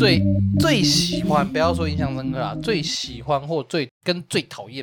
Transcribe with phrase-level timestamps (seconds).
[0.00, 0.18] 最
[0.58, 4.82] 最喜欢，不要说印象深刻啊，最喜欢或最跟最讨厌，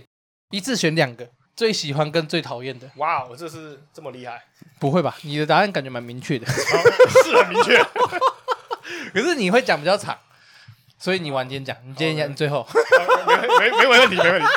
[0.52, 2.88] 一次选两个，最喜欢跟最讨厌的。
[2.98, 4.39] 哇，我这是这么厉害？
[4.78, 5.18] 不会吧？
[5.24, 7.84] 你的答案感觉蛮明确的，是很明确。
[9.11, 10.16] 可是你会讲比较长，
[11.00, 12.64] 所以你晚点讲，你今天讲最后，
[13.25, 14.47] 没没没问题，没问题。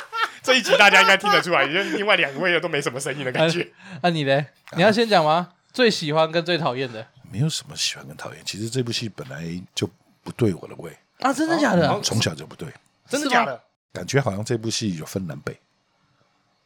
[0.42, 3.66] 这一集大家应该听得出来，因为另外两位都没什么声音的感觉。
[4.02, 4.44] 那你呢？
[4.76, 5.54] 你要先讲吗？
[5.72, 7.06] 最喜欢跟最讨厌的？
[7.32, 9.42] 没有什么喜欢跟讨厌，其实这部戏本来
[9.74, 9.88] 就
[10.22, 11.32] 不对我的胃啊！
[11.32, 12.00] 真的假的？
[12.02, 12.72] 从小就不对，
[13.08, 13.60] 真的假的？
[13.92, 15.58] 感觉好像这部戏有分南北，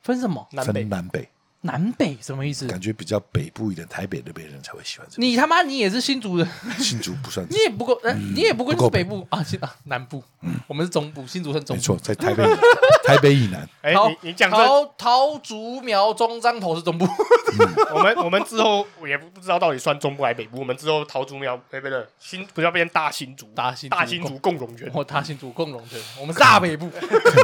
[0.02, 0.46] 分什么？
[0.64, 1.28] 分南北。
[1.64, 2.66] 南北什么意思？
[2.66, 5.22] 感觉比较北部一点，台北那边人才会喜欢这个。
[5.22, 6.46] 你他妈，你也是新竹人？
[6.78, 7.98] 新竹不算，你也不够，
[8.34, 10.22] 你也不够北部啊，啊，南部。
[10.42, 11.80] 嗯，我们是中部，新竹算中部。
[11.80, 12.44] 没错，在台北，
[13.06, 13.66] 台北以南。
[13.80, 17.08] 哎，你你讲桃桃竹苗中彰头是中部。
[17.94, 20.58] 我们我们之后也不不知道到底算中部还是北部。
[20.58, 25.98] 我们之后桃竹苗北北的新不是要变大新竹，大新大新竹共荣圈或大新竹共荣圈。
[26.20, 26.90] 我们是大北部，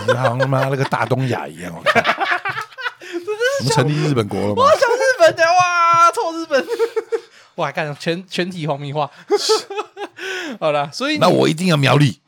[0.07, 1.73] 你好像他妈那个大东亚一样。
[1.75, 1.83] 我
[3.65, 4.63] 们成立日本国了吗？
[4.63, 6.67] 我想日本的哇，臭日本！
[7.57, 9.11] 我还干全全体黄明化。
[10.59, 12.21] 好了，所以那我一定要苗栗，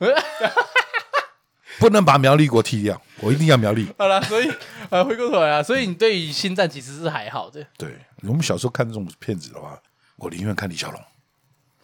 [1.79, 3.87] 不能把苗栗国踢掉，我一定要苗栗。
[3.97, 4.51] 好了，所以
[4.89, 7.65] 呃，回过头来啊，所以你对于星战其实是还好的。
[7.77, 9.77] 对，我们小时候看这种片子的话，
[10.17, 11.01] 我宁愿看李小龙。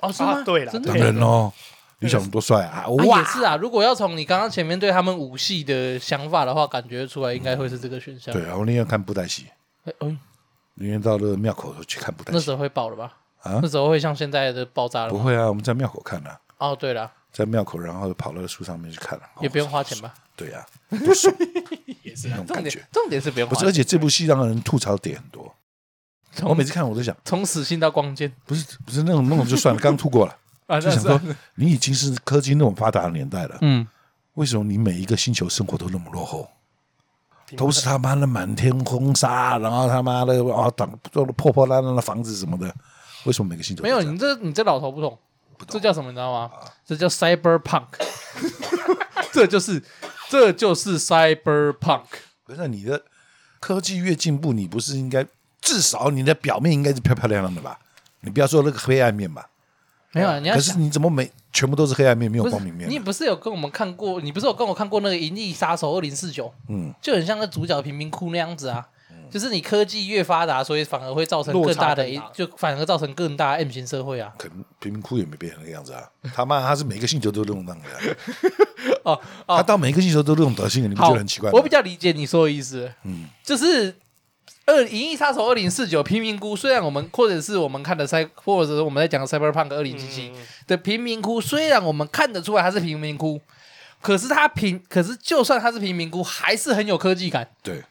[0.01, 0.41] 哦，是吗？
[0.45, 1.51] 对了，当然喽。
[1.99, 2.87] 李小龙多帅啊！
[2.87, 3.55] 哇，也是啊。
[3.57, 8.33] 如果要从你刚刚前面对他们武戏的想法的话，感觉出来应该会是这个选项。
[8.33, 9.47] 对啊，我宁愿看布袋戏。
[9.99, 10.17] 嗯，
[10.75, 12.37] 宁愿到那个庙口去看布袋戏。
[12.37, 13.17] 那时候会爆了吧？
[13.41, 15.09] 啊，那时候会像现在的爆炸了？
[15.09, 16.39] 不会啊，我们在庙口看的。
[16.57, 20.13] 哦，对了，在庙口，然后跑到树上面去看了，也不用花钱吧？
[20.37, 20.65] 对呀，
[22.03, 22.81] 也是那种感觉。
[22.93, 23.59] 重点是不用花钱。
[23.59, 25.53] 不是，而且这部戏让人吐槽点很多。
[26.43, 30.37] 我每次看我都想，从死心到光剑，不是不是那种那种就算了，刚吐过了。
[30.69, 31.19] 啊，就想说，
[31.55, 33.85] 你已经是科技那么发达的年代了，嗯，
[34.35, 36.47] 为什么你每一个星球生活都那么落后？
[37.57, 42.71] 都是他妈的满天风沙，然后他妈的啊，挡做了破破烂烂的房子什么的，
[43.23, 43.99] 为什么每个星球没有？
[44.03, 45.17] 你这你这老头不懂，
[45.67, 46.11] 这叫什么？
[46.11, 46.51] 你知道吗？
[46.85, 47.87] 这叫 cyberpunk，
[49.33, 49.83] 这就是
[50.29, 52.03] 这就是 cyberpunk。
[52.45, 53.01] 不是你的
[53.59, 55.25] 科技越进步，你不是应该
[55.59, 57.79] 至少你的表面应该是漂漂亮亮的吧？
[58.21, 59.49] 你不要说那个黑暗面吧。
[60.11, 62.89] 没有啊，你要可是你怎么没全部都是黑暗面，没有光明面？
[62.89, 64.19] 你不是有跟我们看过？
[64.21, 66.45] 你不是有跟我看过那个《银翼杀手二零四九》？
[66.67, 68.87] 嗯，就很像那主角贫民窟那样子啊。
[69.31, 72.03] 就是你科技越发达，所以反而会造成更大的，
[72.33, 74.33] 就反而造成更大的 M 型社会啊。
[74.39, 76.01] 可能贫民窟也没变成那个样子啊。
[76.33, 78.17] 他妈，他是每个星球都这种样子。
[79.05, 81.57] 哦，他到每一个星球都这种德性，你不觉得很奇怪吗？
[81.59, 82.91] 我比较理解你说的意思。
[83.03, 83.95] 嗯，就是。
[84.69, 90.31] 二《银翼杀手二零四九》贫民窟，虽然我们或者是我们看的赛，或者是我们在讲的 Cyberpunk 二零七七
[90.67, 93.41] 的贫民窟，虽然我们看得出来它是贫民窟，
[93.99, 97.49] 可是它贫，可是就算它是贫民窟，还是很有科技感。
[97.63, 97.81] 对，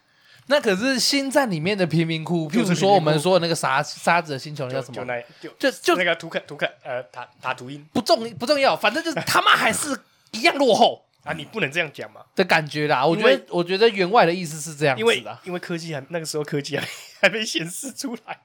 [0.47, 4.95] 那可是星战里面的贫民窟，譬如说我们说的那个沙沙子的星球，那叫什么？
[4.95, 9.99] 就那，就就就那个图克图克呃塔塔图因不重不重要，反正就是他妈还是
[10.31, 11.05] 一样落后。
[11.29, 13.05] 啊，你不能这样讲嘛的感觉啦。
[13.05, 16.89] 我觉得，我觉得员外的意思是这样子的，因为因为科技还那个时候科技还
[17.21, 18.39] 还没显示出来。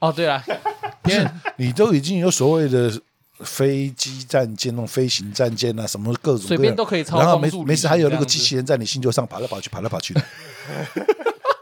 [0.00, 0.42] 哦，对了，
[1.00, 2.92] 不是你都已经有所谓的
[3.40, 10.22] 飞机战舰、那种飞行战舰啊，什么各种随便都可以操然后没没事，还有那个机器人在你星球上跑来跑去、跑来跑去的。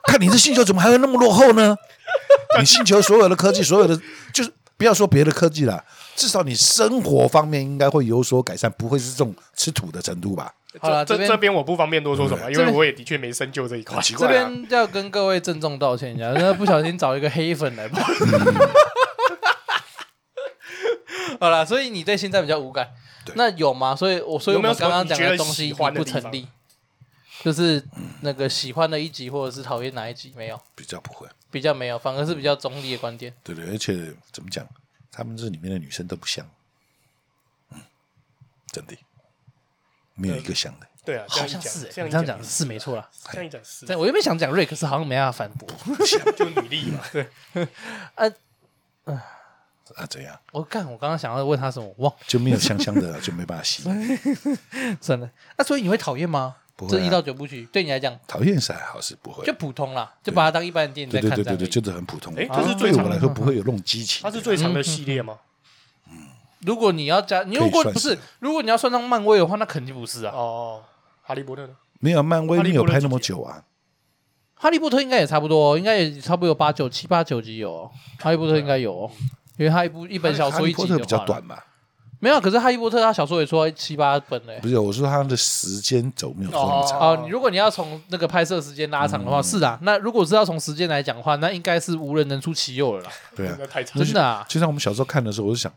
[0.04, 1.76] 看你这星球怎么还会那么落后呢？
[2.58, 4.00] 你星球所有的科技，所有的
[4.32, 5.84] 就是不要说别的科技了，
[6.16, 10.52] 至少你生活方面应该会有所改善，不会是这种吃土的程度吧？
[10.80, 14.00] 好了，这这边我不方便多说什么，因为我也的确没深究这一块。
[14.00, 18.00] 这边要跟各位郑重道歉一下，那不小心找一个黑粉来吧。
[21.38, 22.88] 好了，所以你对现在比较无感，
[23.34, 23.94] 那有吗？
[23.96, 26.46] 所以，我所以我们刚刚讲的东西不成立，
[27.42, 27.84] 就是
[28.20, 30.58] 那个喜欢的一集或者是讨厌哪一集没有？
[30.74, 33.34] 比较不会，比较没有，反而是比较中立的观点。
[33.42, 34.66] 对对，而且怎么讲，
[35.10, 36.48] 他们这里面的女生都不像，
[37.72, 37.80] 嗯，
[38.70, 38.94] 真的。
[40.14, 43.08] 没有一个像的，对啊，好像是这样讲是没错啦。
[43.32, 45.68] 这样讲是，我原本想讲瑞，克是好像没办法反驳，
[46.36, 47.00] 就努力嘛。
[47.12, 47.26] 对，
[48.14, 48.30] 啊
[49.96, 50.38] 啊，怎样？
[50.52, 53.82] 我看我刚刚想要问他什么，忘，就没有香香的，就没办法吸。
[55.00, 55.28] 真的？
[55.58, 56.56] 那所以你会讨厌吗？
[56.76, 56.96] 不会。
[56.96, 61.30] 这一到九部曲对你来讲，讨厌是还好，是不会，就普通啦，就把它当一般的电影在看。
[61.30, 62.34] 对对对对，就是很普通。
[62.36, 64.22] 哎，这是对我来说不会有那种激情。
[64.22, 65.38] 它是最长的系列吗？
[66.64, 70.32] 如果你要加，你如果不是，如果你要算上漫威的话，那肯定不是啊。
[70.34, 70.82] 哦，
[71.22, 71.72] 哈利波特呢？
[72.00, 73.62] 没有漫威没有拍那么久啊。
[74.54, 77.90] 哈利波特应该也差不多，应该也差不多有八九七八九集有。
[78.18, 79.10] 哈利波特应该有，
[79.56, 81.58] 因为他一部一本小说一集比较短嘛？
[82.20, 84.60] 没有，可是哈利波特他小说也出七八本嘞。
[84.62, 87.00] 不是，我说他的时间轴没有这么长。
[87.00, 89.76] 哦，你如果你要从那个拍摄时间拉长的话，是啊。
[89.82, 93.10] 那如果是要从时间来讲的话，那应该是无人能出其右了啦。
[93.34, 94.00] 对啊，太长。
[94.00, 95.72] 真的啊，就像我们小时候看的时候，我就想，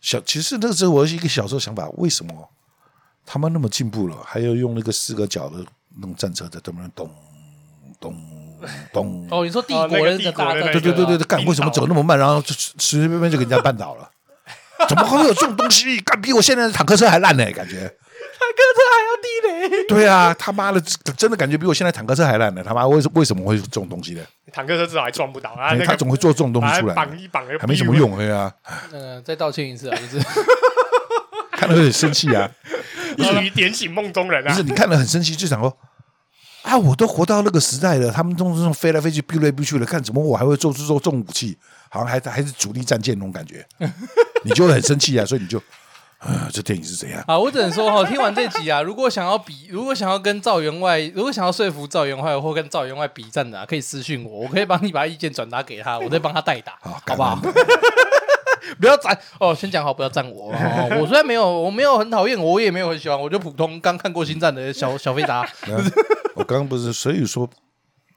[0.00, 2.48] 小其实那个时候我是一个小时候想法，为什么
[3.24, 5.64] 他们那么进步了，还要用那个四个角的
[5.96, 7.10] 那种战车在这边咚
[8.00, 8.14] 咚。
[8.90, 9.28] 咚！
[9.30, 14.10] 哦，你说帝国人的大战，对对对对对，干为什么走那么慢，然后就随随便便就给人家绊倒了？
[14.88, 16.00] 怎么会有这种东西？
[16.00, 17.44] 干比我现在的坦克车还烂呢？
[17.52, 19.86] 感觉坦克车还要地雷？
[19.88, 20.80] 对啊，他妈的，
[21.16, 22.64] 真的感觉比我现在坦克车还烂呢！
[22.64, 24.22] 他妈为什为什么会有这种东西呢？
[24.52, 25.76] 坦克车至少还撞不倒啊！
[25.84, 28.52] 他总会做这种东西出来，绑一绑还没什么用，对啊。
[28.92, 30.26] 嗯，再道歉一次啊，就是
[31.52, 32.50] 看得很生气啊，
[33.18, 34.50] 一语点醒梦中人啊！
[34.50, 35.76] 不是你看了很生气，就想说。
[36.62, 36.76] 啊！
[36.76, 41.56] 我都活到那个时代了，他们都是这种飞来飞去、避来避去的，看怎么我还会做出这种武器？
[41.88, 43.64] 好像还还是主力战舰那种感觉，
[44.42, 45.24] 你就会很生气啊！
[45.24, 45.62] 所以你就，
[46.18, 47.22] 啊，这电影是怎样？
[47.26, 57.38] 啊，我只能说哈，听完这集啊，如果想要比，如果想要跟赵员外，如果想要说服赵员外或跟赵员外比战的，啊，可以私信我，我可以帮你把意见转达给他，我再帮他代打，好，好不好？
[58.80, 60.98] 不要赞哦，先讲好，不要赞我哦。
[61.00, 65.48] 我虽然没有，我没有很讨厌，我也没有很喜欢，我就普通刚看过《星战》的小小飞达。
[66.34, 67.48] 我刚刚不是，所以说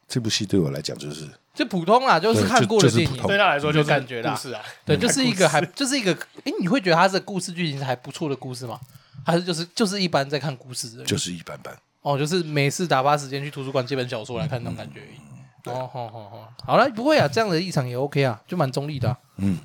[0.07, 1.27] 这部戏对我来讲就是
[1.59, 4.33] 就普通啦，就是看过的电影，对他来说就感觉啦。
[4.33, 8.79] 是啊，对，就是一个还就是一个，哎，你会觉得它这个故事剧情是还不错的故事吗？
[9.25, 11.03] 还是就是就是一般在看故事的？
[11.03, 11.77] 就是一般般。
[12.01, 15.75] 哦，就是每次打发时间去图书馆借本小说来看那种感觉而已。
[15.75, 19.17] 哦，好好好，好了，不会啊，这样的立场也 OK 啊，就蛮中立的。
[19.35, 19.59] 嗯。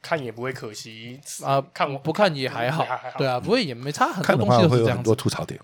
[0.00, 2.86] 看也不会可惜啊，看我不看也还好，
[3.18, 4.96] 对啊，不会也没差，很多东西都是这样子。
[4.96, 5.60] 很多吐槽点，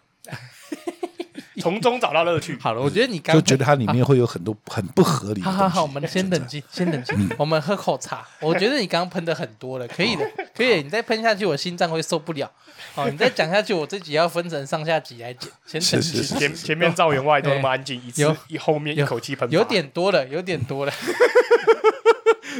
[1.62, 2.56] 从中找到乐趣。
[2.60, 5.40] 好了，我觉得你刚就觉得它里面会有很多 很不合理。
[5.42, 8.26] 好好好，我们先冷静，先冷静，我们喝口茶。
[8.40, 10.82] 我觉得你刚刚喷的很多了，可以的，可以。
[10.82, 12.50] 你再喷下去，我心脏会受不了。
[12.94, 15.50] 好，你再讲下去，我自己要分成上下集来剪。
[15.66, 16.22] 先冷静。
[16.38, 20.92] 前前面赵员外都那么安静，一次一后面一口气喷，有点多了，有点多了。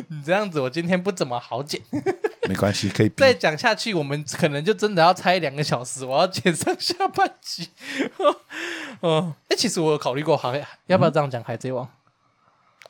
[0.09, 1.81] 你这样子，我今天不怎么好剪。
[2.49, 6.05] 没关系，可以再讲下去，我们可能就真的要拆两个小时。
[6.05, 7.71] 我要剪上下半集。
[9.01, 10.55] 哦，哎，其实我有考虑过，好，
[10.87, 11.85] 要不要这样讲《海贼王》？《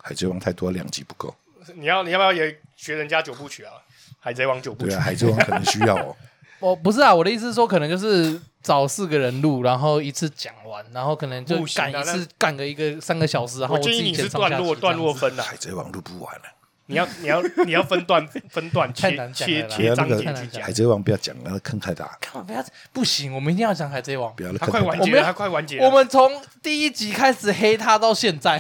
[0.03, 1.35] 海贼王》太多，两集不够。
[1.75, 3.73] 你要，你要不要也学人家九部曲啊？
[4.20, 6.17] 《海贼王》九部曲，对啊，《海贼王》可能需要哦。
[6.61, 14.75] 我 不是啊，我的意思是说，可能就是找四个人录，然后一次讲完，然后可能就赶一次，赶个一个三个小时，然后我自己剪上下集。
[14.76, 16.44] 段落分的，《海贼王》录不完了。
[16.87, 20.62] 你要 你要你要分段分段切切切章节去讲。
[20.62, 22.17] 海贼王不要讲，那个坑太大。
[22.21, 22.65] 干嘛不要？
[22.93, 24.33] 不行，我们一定要讲海贼王。
[24.37, 25.85] 不要了，快完结了，快完结了。
[25.85, 26.31] 我们从
[26.62, 28.59] 第一集开始黑他到现在，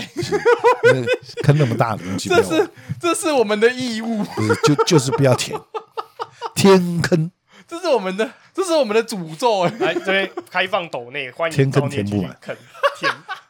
[1.44, 2.68] 坑那么大的东西，这是
[3.00, 4.24] 这是我们的义务。
[4.24, 5.58] 不是，就就是不要填
[6.54, 7.30] 天坑，
[7.68, 9.64] 这是我们的这是我们的诅咒。
[9.78, 12.66] 来这边开放斗内，欢迎天坑填不满，坑填。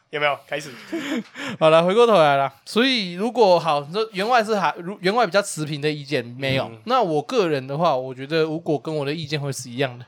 [0.09, 0.71] 有没有开始？
[1.59, 2.53] 好了，回过头来了。
[2.65, 6.65] 所以如果好，说员外是还如员外比较持平的意见没有？
[6.65, 10.05] 嗯、那我个人的话，我觉得如果跟我的意见会是一样的，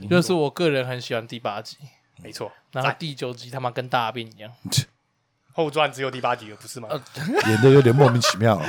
[0.00, 1.76] 嗯、就是我个人很喜欢第八集，
[2.22, 2.52] 没错。
[2.72, 4.52] 然后第九集他妈跟大便一样，
[5.54, 6.88] 后传只有第八集了，不是吗？
[7.48, 8.60] 演的有点莫名其妙。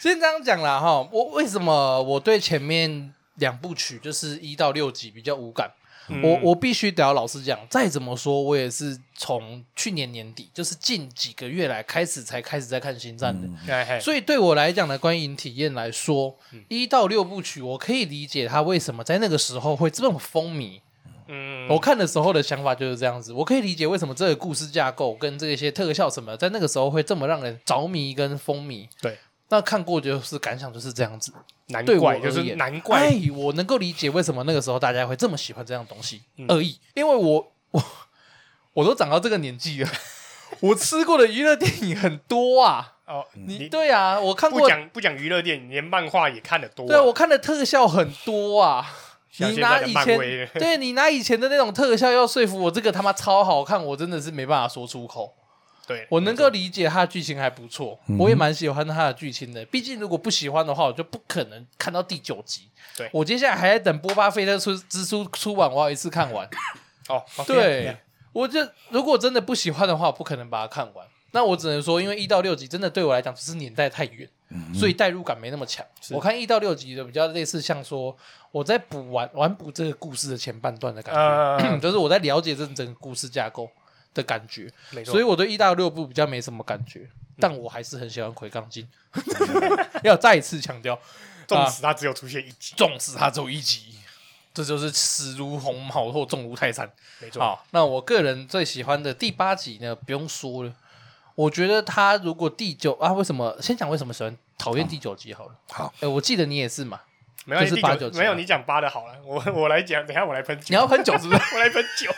[0.00, 5.70] 先这样讲了哈，我为什么我对前面两部曲就是一到六集比较无感？
[6.22, 16.36] 我我必须得要老实讲，再怎么说，我也是从去年年底，就是近几个月来开始才开始在看星战的，嗯、所以对我来讲的观影体验来说，
[16.68, 20.80] 一、嗯、到六部曲，我可以理解他为什么在那个时候会这么风靡。
[21.28, 28.88] 嗯，我看的时候的想法就是这样子，我可以理解为什么这个故事架构跟这些特效什么，在那个时候会这么让人着迷跟风靡。
[29.00, 29.16] 对。
[29.52, 31.30] 那看过就是感想就是这样子，
[31.66, 37.84] 难怪就是难怪，哎，我能够理解为什么那个时候大家会这么喜欢这样东西而已，因为我我
[38.72, 39.90] 我都长到这个年纪了，
[40.60, 42.94] 我吃过的娱乐电影很多啊。
[43.04, 46.86] 哦，你对啊，我看过不讲不讲娱乐电影，连漫画也看得多。
[46.86, 48.86] 对，我看的特效很多啊。
[49.36, 50.18] 你拿以前
[50.54, 55.34] 对你拿以前的那种特效要说服我这个他妈超好看，我真的是没办法说出口。
[55.86, 59.64] 对，我能够理解他的剧情还不错，我也蛮喜欢他的剧情的。
[59.64, 62.68] 毕竟如果不喜欢的话，我就不可能看到第九集。
[62.96, 66.48] 对，我接下来还在等波巴菲特出之书出完，我要一次看完。
[67.08, 67.96] 哦，对
[68.32, 68.60] 我就
[68.90, 71.06] 如果真的不喜欢的话，我不可能把它看完。
[71.32, 74.28] 那我只能说，因为一到六集真的对我来讲只是年代太远，
[74.74, 75.84] 所以代入感没那么强。
[76.10, 78.14] 我看一到六集的比较类似像说
[78.50, 83.68] 我在补完完补这个故事的前半段的感觉，呃、 就是我在了解这整个故事架构。
[84.14, 88.88] 的感觉，没错，所以我对一到六部比较没什么感觉，但我还是很喜欢魁杠金。
[90.02, 90.98] 要再一次强调，
[91.46, 93.94] 纵使他只有出现一集，纵使他只有一集，
[94.54, 96.90] 这就是死如鸿毛或重如泰山。
[97.20, 97.40] 没错。
[97.40, 100.72] 好，那我个人最喜欢的第八集呢，不用说了。
[101.34, 105.54] 我觉得他如果第九啊，为什么先讲为什么喜欢讨厌第九集好了。
[105.70, 107.00] 好，哎，我记得你也是嘛，
[107.46, 111.40] 没有八九集，没有你讲八的好了，我我来讲，等下我来喷酒，你要喷九是不是？
[111.54, 112.12] 我来喷酒。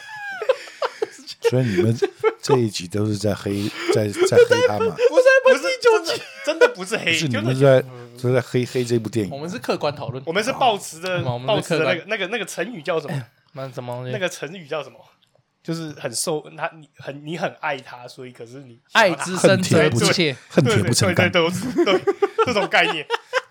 [1.50, 1.96] 所以你们
[2.42, 4.94] 这一集都是在黑， 在在黑他嘛？
[5.08, 7.82] 不是不是第九集，真的不是黑，是你们在
[8.22, 9.32] 都在黑黑这部电影。
[9.32, 13.22] 我们是客观讨论，我们是抱持的，抱持的那个那个那个成语叫什么？
[13.52, 14.08] 那什么？
[14.10, 14.98] 那个成语叫什么？
[15.62, 23.06] 就是很受他，你很你很爱他，所以可是你爱之深责不切，恨铁不成钢，对对对，对这种概念，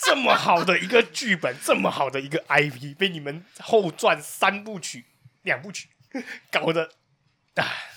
[0.06, 5.06] 这么好的一个剧本，这么好的一个 IP，被你们后传三部曲、
[5.42, 5.88] 两部曲
[6.52, 6.88] 搞得，哎，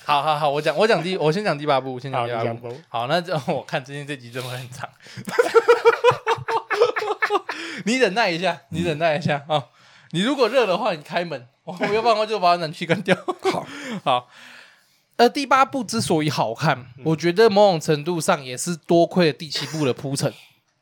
[0.05, 2.73] 好好好，我讲我讲第，我先讲第八部，先讲第八部。
[2.87, 4.87] 好，那就我看今天这集真的很长，
[7.85, 9.65] 你忍耐一下，你忍耐一下啊！
[10.11, 11.47] 你如果热的话，你开门。
[11.65, 13.13] 我没有办法，就把暖气关掉。
[13.51, 13.67] 好，
[14.05, 14.29] 好。
[15.17, 20.33] 呃，第八部之所以好看，嗯、我觉得某种程度上也是多亏了第七部的铺陈。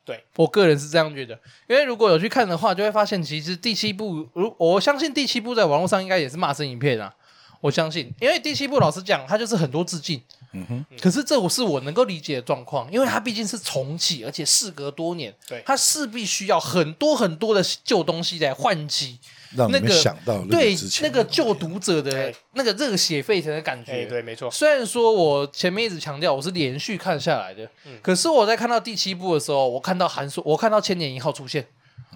[0.04, 7.12] 对，我个人是这样觉得，因为如果有去看的话，就会发现其实第七部，如我相信第七部在网络上应该也是骂声一片啊。
[7.60, 10.20] 我相信，因为第七部老实讲，它就是很多致敬。
[10.52, 10.86] 嗯哼。
[11.00, 19.18] 可是这我是我能够理解的状况，因为它毕竟是重启，而且事隔多年，对，它势必需要很多很多的旧东西来唤起。
[19.52, 24.50] 那个想到那个对那个旧读者的那个热血沸腾的感觉，对，没错。
[24.50, 27.66] 虽然说我前面一直强调我是连续看下来的，
[28.02, 31.66] 可是我在看到第七部的时候，我看到韩索，我看到千年一号出现，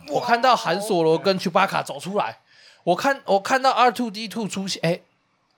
[0.09, 2.41] 我看到韩索罗跟丘巴卡走出来，
[2.85, 5.01] 我看我看到 R two D two 出现，哎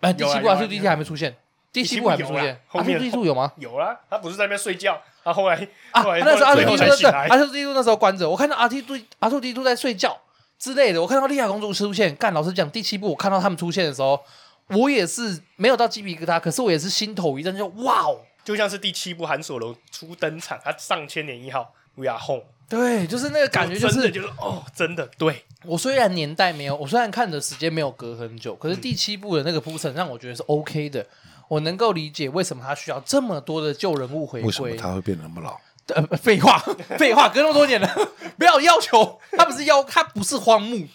[0.03, 1.35] 哎，第七部 R2D2 还没出现，
[1.73, 3.51] 第七部还没出现，R2D2 有吗？
[3.59, 5.57] 有啊，他不是在那边睡觉，他后来
[5.93, 10.21] 啊，那时候 R2D2 对，R2D2 那时候关着，我看到 R2D2 R2D2 在睡觉。
[10.59, 14.23] 之类的，我看到莉亚公主出现，干老实讲，第七部我看到他们出现的时候，
[14.69, 31.07] 我也是没有到鸡皮疙瘩，可是我也是心头一震，就哇哦，就像是第七部韩索罗初登场，他上千年一号，We are home，对，就是那个感觉，就是就是哦，真的，对我虽然年代没有，我虽然看的时间没有隔很久，可是第七部的那个铺陈让我觉得是 OK 的，
[31.49, 35.61] 我能够理解为什么他需要这么多的旧人物回归，为什么他会变得那么老。
[35.88, 36.59] 呃，废话，
[36.97, 40.87] 废话，隔那么多年了， 不要要求他不是要，他不是荒木，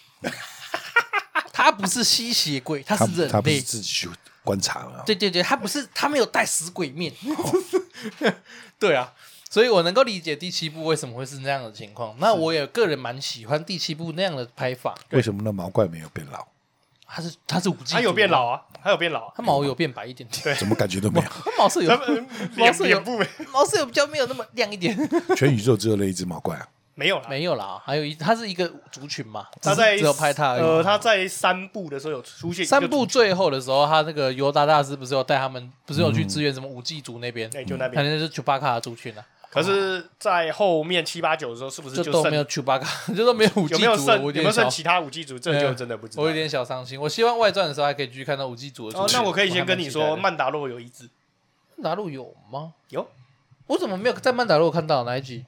[1.52, 4.08] 他不是吸血鬼，他是人类，他不是自己去
[4.42, 5.02] 观察了。
[5.04, 7.12] 对对对，他不是，他没有带死鬼面。
[7.22, 8.32] 哦、
[8.80, 9.12] 对啊，
[9.50, 12.14] 所以我能够理解第七部为什么会是那样的情况。
[12.18, 14.94] 那我也个人蛮喜欢第七部那样的拍法。
[15.10, 16.46] 为什么那毛怪没有变老？
[17.10, 21.90] 他是他是五 G，，他有变老啊，他有变老，他毛有变白一点点，对，怎么感觉都没有， 他毛色有，
[22.54, 23.02] 毛色有
[23.50, 24.94] 毛色有比较没有那么亮一点。
[25.34, 26.68] 全宇宙只有那一只毛怪啊？
[26.94, 39.24] 没有啦，没有啦，还有一，它是一个族群嘛，他在只有拍他，呃，他在三部的时候有出现，三部最后的时候，他那个尤达大师不是有带他们，不是有去支援什么五 G 族那边，哎，就那边，反正就是丘巴卡的族群啊。
[39.50, 43.74] 可是，在后面七八九的时候，是不是就都没有丘巴卡，就都没有五 G 组？
[43.74, 44.22] 有没有剩？
[44.22, 45.38] 有没有剩其他五 G 组？
[45.38, 46.22] 这就真的不知道。
[46.22, 47.00] 我有点小伤心。
[47.00, 48.98] 我希望外传的时候还可以继续看到五 G 组的。
[48.98, 51.08] 哦，那我可以先跟你说，曼达洛有一只。
[51.76, 52.74] 曼达洛有吗？
[52.90, 53.08] 有。
[53.68, 55.44] 我怎么没有在曼达洛看到哪一集？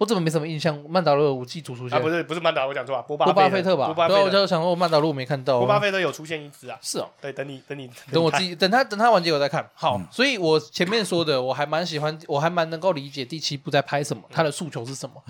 [0.00, 0.74] 我怎么没什么印象？
[0.88, 2.00] 曼达洛的武器组出现啊？
[2.00, 3.92] 不是不是曼达洛，我讲错了，波巴菲特吧？
[4.08, 5.58] 对，我就想说曼达洛没看到。
[5.58, 6.78] 波巴菲特有出现一只啊？
[6.80, 10.00] 是哦，对，等你等你等我自己等他等他完结我再看好。
[10.10, 15.22] 所以我前面说的我还蛮喜欢，我还蛮能够理解第七部在拍什么，他的诉求是什么。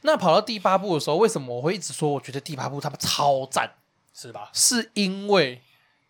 [0.00, 3.70] 那跑到第八部的时候，为什么我会一直说我觉得第八部他们超赞？
[4.14, 4.48] 是吧？
[4.54, 5.60] 是因为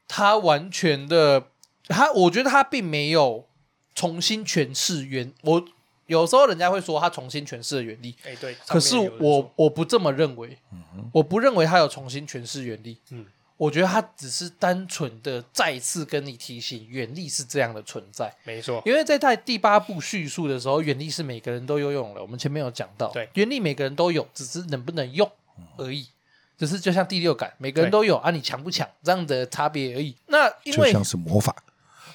[0.07, 1.49] 他完全的
[1.89, 3.49] 他，我觉得他并没有
[3.93, 5.65] 重新诠释原我。
[6.07, 8.55] 有时候人家会说他重新诠释了原力，哎，对。
[8.67, 10.59] 可是我我不这么认为，
[11.13, 12.99] 我不认为他有重新诠释原力。
[13.11, 13.25] 嗯，
[13.57, 18.35] 我觉得他只是单纯的再次跟你提醒原力是这样的存在。
[18.45, 22.21] 没错，因为在在第八部叙述的时候，原力是每个人都有用的。
[22.21, 25.31] 我们前面有讲到，对，原力每个人都有，只是能不能用
[25.77, 26.07] 而已。
[26.57, 30.15] 只是就像第六感，每个人都有啊，你强不强这样的差别而已。
[30.27, 31.55] 那因为就像是魔法。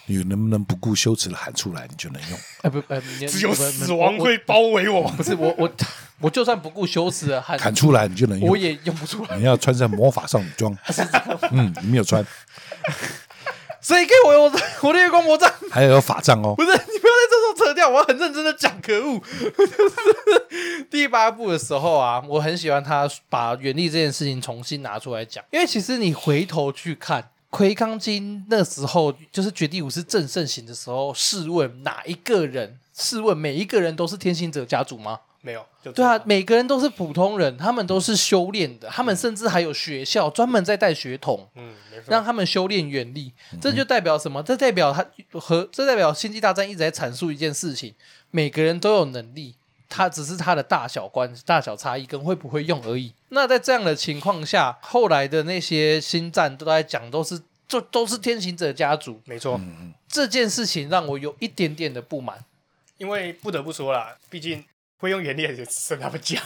[0.10, 2.40] 你能不能不顾羞耻的喊出来，你就能用？
[2.64, 5.08] 哎不，哎，只有死亡会包围我。
[5.12, 5.72] 不是我我
[6.20, 8.50] 我就算不顾羞耻的喊喊出来，你就能用。
[8.50, 9.38] 我也用不出来。
[9.38, 10.76] 你要穿上魔法少女装。
[11.52, 12.26] 嗯，你没有穿。
[13.82, 14.52] 谁给我我
[14.82, 15.50] 我的月光魔杖？
[15.70, 16.56] 还有法杖哦。
[16.56, 18.82] 不是，你不要在这时候扯掉，我要很认真的讲。
[18.82, 19.20] 可恶！
[19.20, 27.30] 就 是第八部的时候啊，我很喜欢他把原力这件事情重新拿出来讲，因为其实你回头去看。
[27.50, 32.78] 魁珈金那时候就是绝地武士正盛行的时候，试问哪一个人？
[32.94, 35.20] 试问每一个人都是天行者家族吗？
[35.42, 35.66] 没有。
[35.94, 41.74] 对啊，每个人都是普通人，他们都是修炼的，他们甚至还有学校专门在带学童，嗯，
[42.06, 43.32] 让他们修炼原力。
[43.62, 44.44] 这就代表什么？
[44.44, 45.06] 这代表他
[45.40, 47.96] 和这代表星际大战一直在阐述一件事情：
[48.32, 49.56] 每个人都有能力，
[49.90, 53.12] 他只是他的大小关大小差异跟会不会用而已。
[53.30, 59.60] 那在这样的情况下，后来的那些星战都在讲，都是就都是天行者家族，没错。
[60.08, 62.46] 这件事情让我有一点点的不满。
[62.98, 64.64] 因为不得不说啦，毕竟
[64.98, 66.42] 会用原力的只剩他们家，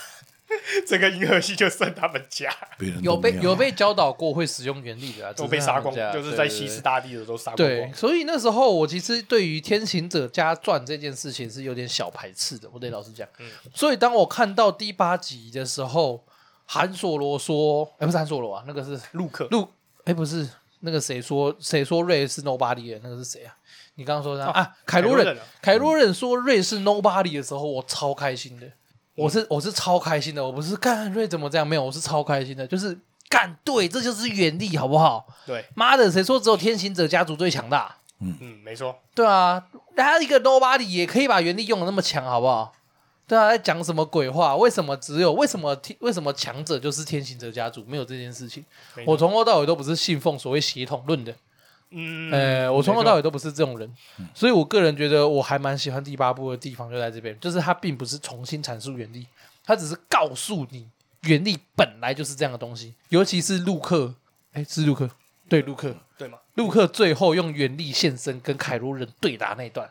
[0.88, 2.56] 整个银河系就剩他们家。
[3.02, 7.58] 有被有被教导过会使用原力的，都被杀光，就是在西斯大帝的都杀光。
[7.58, 13.28] 对，所以那时候我其实对于天行者加传这件事情是有点小排斥的，我得老实讲。
[13.40, 16.24] 嗯，所以当我看到第八集的时候，
[16.66, 19.48] 韩索罗说：“哎，不是韩索罗啊，那个是陆克。
[19.52, 19.68] 陆
[20.06, 20.48] 哎，不是
[20.82, 23.56] 那个谁说谁说瑞是 Nobody 的那个是谁啊？”
[23.96, 28.66] 你刚刚说的啊，凯罗人，凯罗人说瑞是 nobody 的时候，我超开心的，
[29.16, 32.98] 我是我是超开心的，我不是干瑞怎么这样，没有，我是超开心的，就是
[33.30, 35.26] 干对，这就是原力，好不好？
[35.46, 37.96] 对，妈的，谁说只有天行者家族最强大？
[38.20, 39.64] 嗯嗯，没错，对啊，
[39.96, 42.74] 他一个 nobody 也可以把原力用的那么强，好不好？
[43.28, 44.56] 对啊，在讲什么鬼话？
[44.56, 47.84] 为什么只有为什么天为什么强者就是天行者家族？
[47.88, 48.64] 没有这件事情，
[49.06, 51.34] 我从头到尾都不是信奉所谓血统论的。
[51.96, 59.28] 嗯，呃，我从头到尾都不是这种人，嗯、所以我个人觉得我还蛮喜欢第八部的地方就在这边，就是它并不是重新阐述原力，
[59.64, 60.90] 它只是告诉你
[61.22, 62.96] 原力本来就是这样的东西。
[63.10, 64.16] 尤其是陆克，
[64.54, 65.08] 哎，是陆克，
[65.48, 66.40] 对，陆克，对吗？
[66.56, 69.88] 陆克最后用原力现身跟凯罗人对打那段，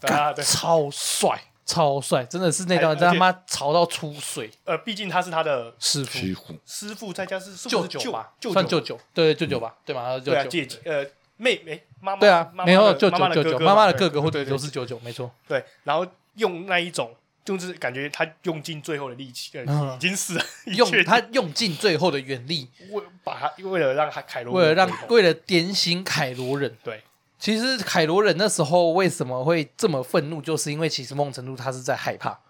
[0.00, 4.50] 啊，对，超帅，超帅，真的是那段真他妈潮到出水。
[4.64, 6.18] 呃，毕竟他是他的师傅，
[6.66, 10.18] 师傅，在家是舅舅吧，算舅舅，对，舅舅吧，对吗？
[10.18, 11.06] 舅舅，姐姐，呃。
[11.38, 15.30] 妹妹，妈妈对啊，没有舅舅舅舅，妈妈的哥哥或者都是舅舅，没错。
[15.46, 17.14] 对，然后用那一种，
[17.44, 26.76] 就是感觉他用尽最后的力气，已经死了，用他用尽最后的原力，为把他为了让他凯罗，为了让为了点醒凯罗人。
[26.82, 27.02] 对，
[27.38, 32.40] 其实凯罗人那时候为什么会这么愤怒，就是因为其实某种程度他是在害怕。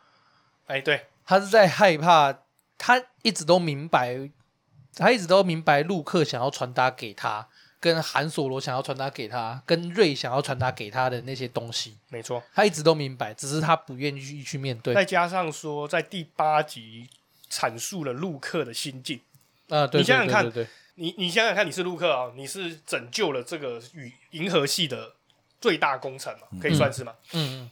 [0.67, 2.35] 哎，对，他是在害怕，
[2.79, 4.31] 他一直都明白，
[4.97, 7.49] 他一直都明白陆克想要传达给他。
[7.81, 14.95] 跟韩索罗想要传达给他，跟瑞想要传达给他的那些东西，没错，他一直都明白，只是他不愿意去去面对。
[14.95, 17.09] 再加上说，在第八集
[17.49, 19.21] 阐述了陆克的心境。
[19.69, 25.13] 啊，对，你想想看，你你想想看，你是陆克啊，你是拯救了这个与银河系的
[25.61, 27.15] 最大功臣嘛，可以算是吗？
[27.33, 27.71] 嗯嗯，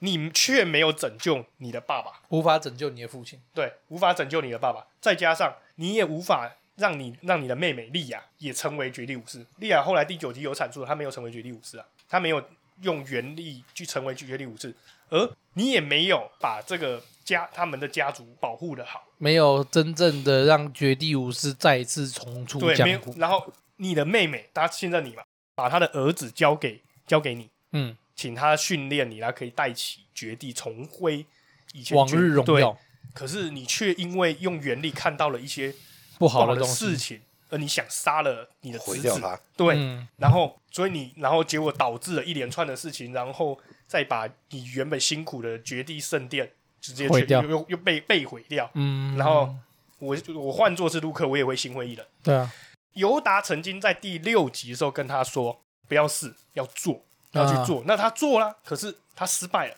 [0.00, 6.56] 你却没有拯救你的爸爸，无法拯救你的父亲，对，无法拯救你的爸爸，再加上你也无法。
[6.76, 9.44] 让你让你的妹妹莉亚也成为绝地武士。
[9.58, 12.42] 莉亚后来第九集有阐述，她没有成为绝地武士啊，她没有
[12.82, 14.74] 用原力去成为绝地武士，
[15.08, 23.14] 而你也没有把这个家他们的家族保护的好，没有真正的让绝地武士再一次重出江湖。
[23.16, 25.22] 然后你的妹妹，她信任你嘛，
[25.54, 31.24] 把她的儿子交给交给你，嗯，请他训练你，然后可以带起绝地重挥
[31.72, 32.76] 以前往日荣耀。
[33.14, 35.74] 可是你却因为用原力看到了一些。
[36.18, 39.20] 不好的事情，而你想杀了你的侄子，
[39.56, 48.70] 对，嗯、然后所以你，然后结果导致了一连串的事情，然后再把你原本辛苦的绝地圣殿直接毁掉，又又，又被被毁掉。
[48.74, 49.54] 嗯，然后
[49.98, 52.06] 我我换作是卢克，我也会心灰意冷。
[52.22, 52.52] 对啊，
[52.94, 57.80] 尤达曾经在第六集的时候跟他说：“不要试，要做，要去做。
[57.80, 59.76] 啊”那他做了，可是他失败了。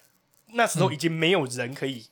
[0.52, 2.06] 那时候已经没有人可以。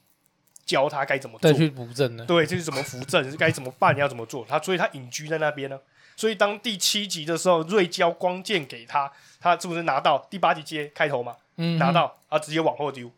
[0.67, 2.25] 教他该怎么做，再去扶正呢？
[2.27, 3.95] 对，这是怎么扶正，该怎么办？
[3.95, 4.45] 你要怎么做？
[4.47, 5.79] 他所以，他隐居在那边呢。
[6.17, 10.19] 所以，当第七集的时候，瑞交光剑给他，他是不是拿到？
[10.31, 13.11] 第八集接开头嘛，嗯，拿到他，直接往后丢。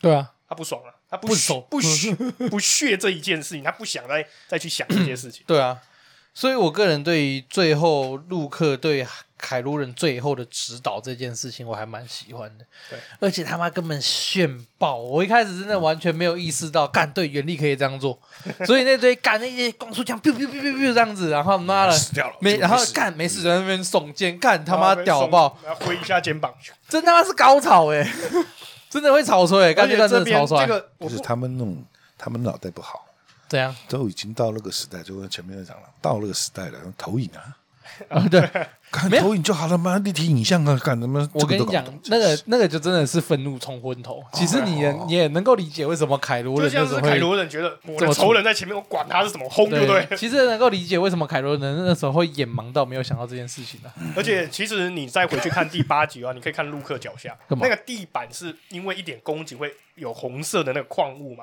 [0.00, 1.80] 对啊，他不爽了，他不爽，不，
[2.48, 5.42] 不屑这一件事情，他不想再再去想这件事情。
[5.48, 5.80] 对啊，
[6.34, 9.06] 所以我个人对于最后陆克对。
[9.36, 12.64] 凯卢人最后的指导这件事情，我还蛮喜欢的。
[12.88, 14.96] 对，而且他妈根本炫爆！
[14.96, 18.18] 我一开始真的完全没有意识到，干对原力可以这样做，
[18.64, 26.50] 所以那堆干那些光速枪，咻咻咻咻咻这样子，然后妈的 死掉了，没，然后干没事在那边耸肩，干他妈屌爆，挥一下肩膀，
[26.88, 28.10] 真他妈是高潮哎，
[28.88, 30.66] 真的会潮吹哎，感觉真的超帅。
[30.66, 31.84] 这个就是他们弄，
[32.16, 33.03] 他们脑袋不好，
[33.54, 33.72] 怎样？
[33.88, 37.56] 都已经到那个时代，就跟前面讲了，到那个时代了，投影啊。
[38.08, 38.40] 啊，对，
[38.90, 41.28] 看投影就好了嘛，立体影像啊，干什么？
[41.32, 44.22] 我跟你讲，那个那个就真的是愤怒冲昏头。
[44.32, 50.16] 其实你也你也能够理解为什么凯罗人就像是凯罗人觉得我的仇人在前面，我管他是怎么轰，对不对？
[50.16, 53.90] 其实能够理解为什么凯罗人那时候会眼盲到没有想到这件事情的。
[54.16, 61.42] 而且其实你再回去看第八集啊，你可以看陆克脚下那个地板是因为一点攻击会有红色的那个矿物嘛？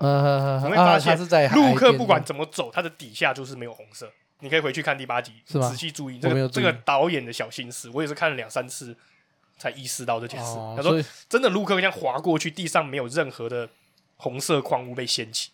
[0.63, 1.17] 你会发现
[1.53, 4.09] 陆克不管怎么走，它的底下就是没有红色。
[4.41, 7.89] 你可以回去看第八集，是仔细注意这个这个导演的小心思。
[7.93, 8.95] 我也是看了两三次
[9.57, 10.55] 才意识到这件事。
[10.75, 13.69] 他说：“真的，陆克这样滑过去，地上没有任何的
[14.17, 15.51] 红色矿物被掀起，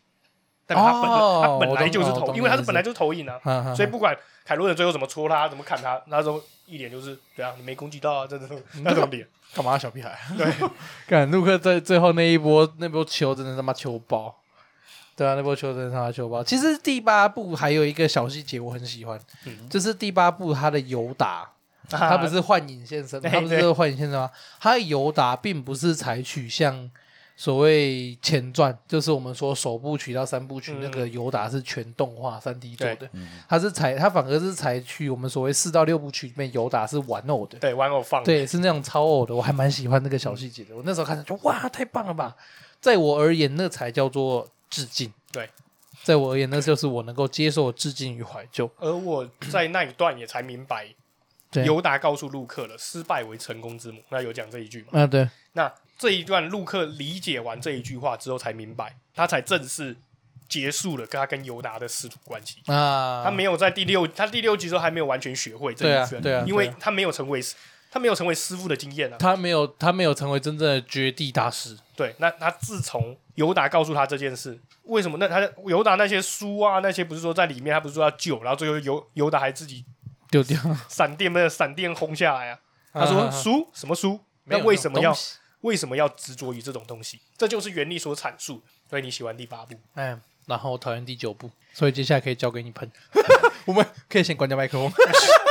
[0.66, 8.48] 但他本他本来就是投，因为他是本来就是投影啊，所以不管凯罗人最后怎么戳他，怎么砍他，那时候一脸就是对啊，你没攻击到啊，真的
[8.84, 10.18] 那种脸， 干嘛小屁孩？
[10.38, 10.48] 对，
[11.06, 14.36] 看陆克在最后那一波那波球，真的他妈球爆。”
[15.18, 16.44] 对啊，那波球真的他球包。
[16.44, 21.50] 其实第八部还有一个小细节我很喜欢，嗯、就是第八部他的尤达，
[21.90, 24.30] 他不是幻影现身，啊、他不是幻影现身吗？
[24.60, 26.88] 他的尤达并不是采取像
[27.36, 33.10] 所谓前传，就是我们说首部曲到三部曲、嗯、那个尤达是全动画三 D 做的，
[33.50, 40.76] 他是采他反而是采取我们所谓四到六部曲里面尤达是玩偶的，对玩偶放，对是那种超偶的，我还蛮喜欢那个小细节的。
[40.76, 42.36] 我那时候看着就哇，太棒了吧！
[42.80, 44.48] 在我而言，那才叫做。
[44.70, 45.50] 致敬，对，
[46.04, 48.70] 在我而言，那就是我能够接受的致敬与怀旧。
[48.78, 50.88] 而我在那一段也才明白，
[51.66, 54.02] 尤达告诉陆克了，失败为成功之母。
[54.10, 55.02] 那有讲这一句吗？
[55.02, 55.30] 啊，对。
[55.54, 59.96] 那这一段陆克理解完这一句话之后，才明白，他才正式
[60.48, 63.24] 结束了跟他跟尤达的师徒关系啊。
[63.24, 67.42] 他没有在第六，他第六集时候还没有完全学会这一圈，对啊，因为他没有成为。
[67.90, 71.76] 他没有成为师傅的经验啊，他没有，他没有成为真正的绝地大师。
[71.96, 75.18] 对，那他自从尤达告诉他这件事，为什么？
[75.20, 79.86] 那他尤达那些书啊，那些不是说在里面，他不是说要救，然后最后尤尤达还自己
[80.32, 82.60] 丢掉，闪电没有闪电轰下来啊？
[82.94, 84.20] 他说书什么书？
[84.46, 85.16] 那为什么要
[85.62, 87.20] 为什么要执着于这种东西？
[87.38, 88.64] 这就是原力所阐述。
[88.90, 92.90] 所以你喜欢第八部，嗯，然后讨厌第九部，所以接下来可以交给你喷。
[93.66, 94.90] 我们可以先关掉麦克风。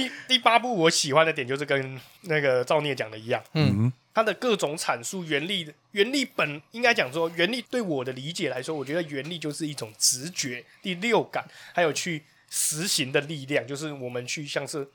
[0.00, 14.88] 第第八部我喜欢的点就是跟那个赵聂讲的一样，嗯，他的各种阐述原力，原力本应该讲说，原力对我的理解来说，我觉得原力就是一种直觉、第六感，还有去实行的力量，就是我们去像是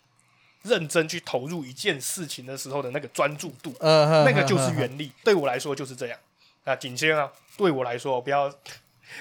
[0.63, 5.11] 认真去投入一件事情的时候的那个专注度，呃，那个就是原力。
[5.23, 6.19] 对我来说就是这样。
[6.63, 8.53] 那紧接着对我来说，不要。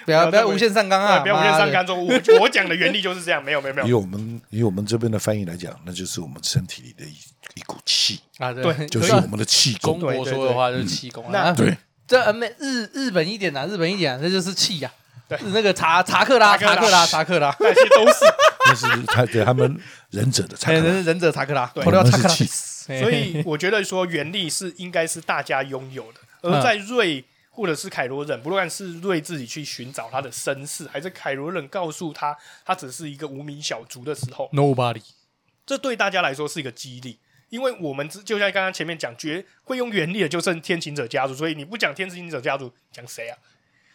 [0.05, 1.21] 不要不要无限上纲啊！
[1.21, 3.89] 不要无限上纲，说我我讲的原理就是这样，没有没有没有。
[3.89, 7.15] 以我们以我们这边的翻译来讲，那就是我们身体里的一
[7.55, 9.99] 一股气啊，对，就是我们的气功。
[9.99, 11.25] 中国说的话就是气功。
[11.31, 11.75] 那对，
[12.07, 14.93] 这美日日本一点呐，日本一点，那就是气呀。
[15.27, 18.25] 对，那个查查克拉，查克拉，查克拉，那些都是，
[18.67, 22.45] 那是他给他们忍者的查克拉，忍者查克拉，对，那是气。
[22.47, 27.25] 所以我觉得说原力是应该是大家拥有的，而在瑞。
[27.55, 35.03] 或者是凯罗人，不论是瑞自己去寻找他的身世，还是凯罗人告诉他他只是一个无名小卒的时候，Nobody，
[35.65, 37.19] 这对大家来说是一个激励，
[37.51, 43.39] 因为我们就像刚刚前面讲，绝会用原力的就剩天行者家族，所以你不讲天行者家族，讲谁啊？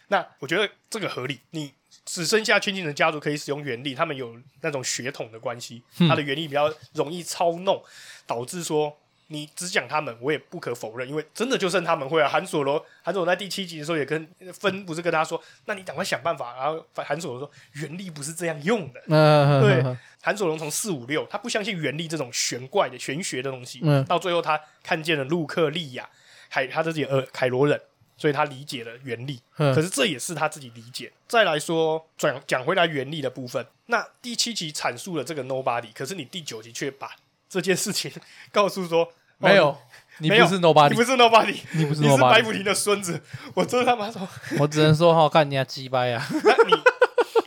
[0.07, 1.73] 那我觉得这个合理，你
[2.05, 7.83] 只剩下天行者家族可以使用原力，他们有那种血统的关系，他的原力比较容易操弄，
[8.25, 8.97] 导致说。
[9.31, 12.27] 你只讲他们，我也不可否认，因为真的就剩他们会啊。
[12.27, 16.55] 韩索罗，韩索罗在第七集的时候也跟芬不是跟他说，那你赶快想办法。
[16.57, 18.99] 然后韩索罗说，原力不是这样用的。
[19.05, 19.97] 嗯，对。
[20.21, 23.81] 韩索罗从四五六，他不相信原力这种玄怪的玄学的东西。
[23.83, 24.03] 嗯。
[24.05, 26.09] 到最后，他看见了陆克利亚，
[26.49, 27.79] 凯他自己呃凯罗人，
[28.17, 29.39] 所以他理解了原力。
[29.57, 29.75] 嗯。
[29.75, 31.11] 可是这也是他自己理解。
[31.27, 37.15] 再来说转讲回来原力的部分，那第七集阐述了这个 nobody，可是你第九集却把
[37.47, 38.11] 这件事情
[38.51, 39.13] 告诉说。
[39.39, 39.75] 没有，
[40.19, 43.21] 你不是 nobody，你不是 nobody，你不是 nobody，你是白虎亭的孙子。
[43.53, 44.27] 我真他妈说，
[44.59, 46.25] 我只能说哈，看你家鸡掰呀。
[46.43, 46.73] 那你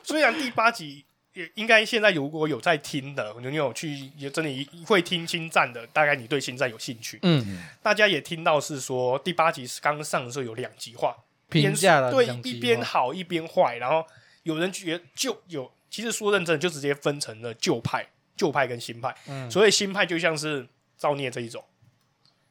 [0.02, 7.18] 虽然第八集也应该现在如果有在听的，你有去也真的会听星战的，大概你对星战有兴趣。
[7.22, 11.14] 嗯，大家也听到是说第八集是刚上的时候有两极化
[11.50, 14.02] 评价了，对，一边好一边坏，然后
[14.44, 19.14] 有人觉得就有，其实说认真就直接分成了旧派、旧派跟新派。
[19.28, 21.62] 嗯，所以新派就像是造孽这一种。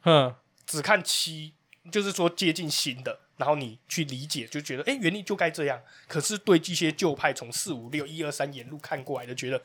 [0.05, 0.33] 嗯，
[0.65, 1.53] 只看七，
[1.91, 5.81] 就是说接近新的，然后你去理解，就觉得哎，原力就该这样。
[6.07, 9.61] 可是对这些旧派从四五六一二三沿路看过来的，觉得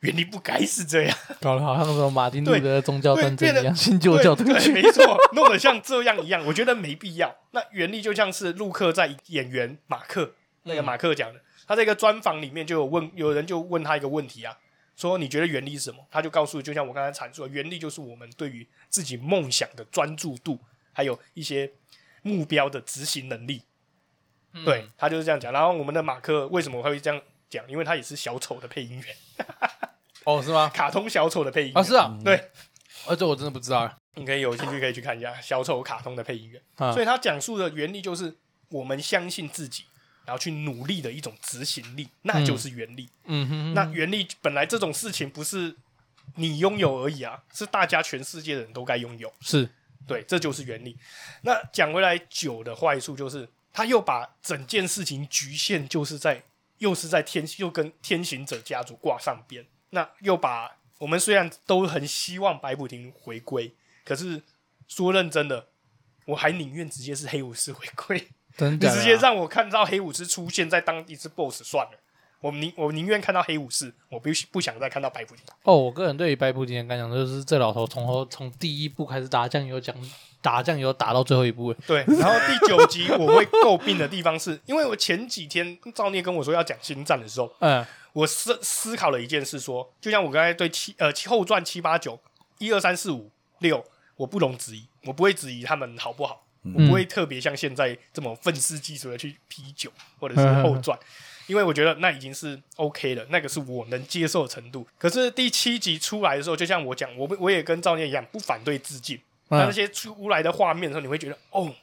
[0.00, 7.34] 原力不该是这样，搞得好像说马丁路德的宗教战争一样，新旧教对，没错，弄得像这样一样，我觉得没必要。
[7.52, 10.34] 那原力就像是陆克在演员马克
[10.64, 14.58] 那个马克讲的，嗯、他在一个专访里面就有问，有人就问他一个问题啊，
[14.96, 16.06] 说你觉得原力是什么？
[16.10, 20.58] 他就告诉，就像我刚才阐述的，原力就是我们对于自己梦想的专注度，
[20.92, 21.72] 还有一些
[22.22, 23.62] 目标的执行能力。
[24.52, 25.52] 嗯、对，他就是这样讲。
[25.52, 27.68] 然后我们的马克为什么会这样讲？
[27.68, 29.16] 因为他也是小丑的配音员。
[30.24, 30.70] 哦，是吗？
[30.74, 32.50] 卡通小丑的配音员啊，是啊，对。
[33.06, 33.92] 而、啊、这我真的不知道。
[34.14, 36.62] 你可以有兴趣可以去看一下小丑卡通的配音员。
[36.76, 38.36] 啊、所以他讲述的原力就是
[38.68, 39.84] 我们相信自己。
[40.24, 43.08] 然后去努力的一种执行力，那就是原力。
[43.24, 45.74] 嗯，嗯哼，哼，那原力本来这种事情不是
[46.36, 49.32] 你拥有而已啊，是大家全世界的人都该拥有。
[49.40, 49.68] 是，
[50.06, 50.96] 对，这就是原力。
[51.42, 56.42] 那讲回来，酒的坏处就是，他又把整件事情局限，就是在
[56.78, 59.66] 又是在天，又跟天行者家族挂上边。
[59.90, 64.42] 那又把我们虽然都很希望白普廷回归，可是
[64.88, 65.68] 说认真的，
[66.24, 68.28] 我还宁愿直接是黑武士回归。
[68.58, 71.98] 你直接让我看到黑武士出现在当一只 BOSS 算了，
[72.40, 75.44] 我宁我宁愿看到黑武士，我不不想再看到白普廷。
[75.62, 79.94] 哦，我个人对于白普廷的感想就是，这老头从头从第一部开始打酱油讲
[80.42, 81.72] 打酱油打到最后一部。
[81.86, 92.20] 对，然后第九集我会诟病的地方是，因为我前几天赵聂跟我说要讲星战的时候，嗯，我思思考了一件事说，说就像我刚才对七呃后传七八九
[92.58, 93.82] 一二三四五六，
[94.16, 96.42] 我不容置疑，我不会质疑他们好不好。
[96.72, 100.98] 我不会特别像现在这么愤世嫉俗的去批九或者是后传，
[101.46, 104.86] 因为我觉得那已经是 OK 了，那个是我能接受的程度。
[104.98, 111.74] 可是第七集出来的时候，就像我讲，我我也跟赵念一样，不反对致敬，但那些出来的画面的时候，你会觉得哦，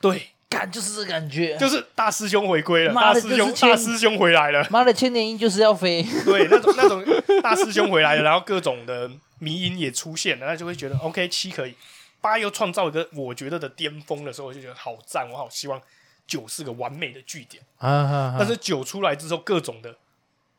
[0.00, 7.04] 对，感就是这感觉，就是大师兄回归了，大师兄大师兄回来了，妈的千年鹰就是要飞，对，那种那种
[7.42, 11.74] 大师兄回来了，然后各种的迷音也出现了，那就会觉得 OK 七可以。
[12.20, 15.80] 八又创造一个我觉得的巅峰的时候，我就觉得好赞，我好希望
[16.26, 17.62] 九是个完美的句点。
[17.78, 19.96] 啊啊啊、但是九出来之后，各种的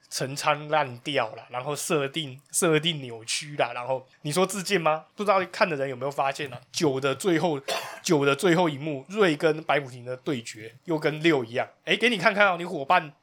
[0.10, 5.06] 陈仓烂掉了，然后设定设定扭曲了，然后你说致敬吗？
[5.16, 6.62] 不知道看的人有没有发现呢、啊？
[6.72, 7.60] 九的最后，
[8.04, 11.68] 九的最后一幕，瑞跟白普廷的对决又跟六一样。
[11.86, 13.14] 哎，给你看看哦，你伙伴。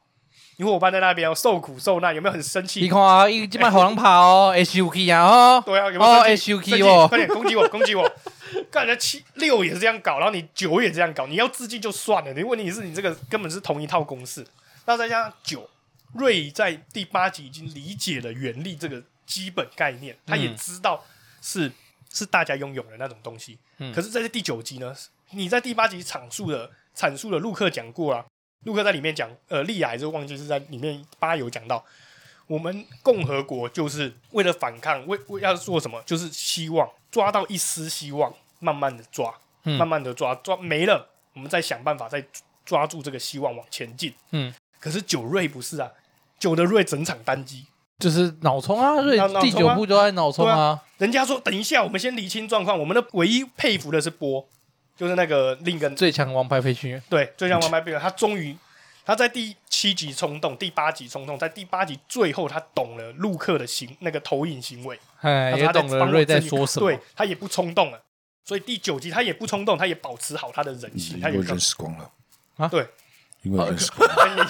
[0.59, 2.81] 你伙伴在那边哦，受苦受难，有没有很生气？
[2.81, 8.11] 你看啊，一今晚好狼跑哦， H U K 啊，哦，对啊，有没有？H U K 哦，快点攻击我，攻击我！
[8.69, 14.45] 刚才 七六也是这样搞，然后你九也这样搞，你要自尽就算了，你问题是你这个根本是同一套公式。
[14.85, 15.69] 那再加上九，
[16.15, 21.05] 瑞在第八集已经理解了原力这个基本概念，他也知道
[21.41, 21.71] 是
[22.11, 23.57] 是大家拥有的那种东西。
[23.77, 24.93] 嗯，可是在这第九集呢，
[25.31, 28.25] 你在第八集阐述的阐述了，陆克讲过了。
[28.65, 31.83] 陆克在里面讲，呃，利亚还是忘记是在里面八有讲到，
[32.47, 42.25] 我们共和国就是为了反抗，为为要做什么，就是希望抓到一丝希望，慢慢的抓，嗯、慢慢的抓，抓没了，我们再想办法再
[42.65, 44.13] 抓住这个希望往前进。
[44.31, 45.89] 嗯，可是九瑞不是啊，
[46.37, 47.65] 九的瑞整场单机
[47.97, 50.83] 就是脑冲啊，瑞第九部就在脑冲啊，啊。
[50.97, 54.45] 人家说等一下，我们先理清状况，我们的唯一佩服的是波。
[54.99, 58.53] 就是那个另一个最强王牌培训员，对，最强王牌培训员，他终于
[59.05, 68.03] 他在第七集冲动，第八集冲动，在第八集最后他懂了陆克的行那个投影行为，哎，也懂了瑞在说什么，对，他也不冲动了，
[68.43, 72.11] 所以第九集他也不冲动，他也保持好他的人性，他也认识光了。
[72.57, 72.85] 啊，对。
[73.41, 73.65] 因为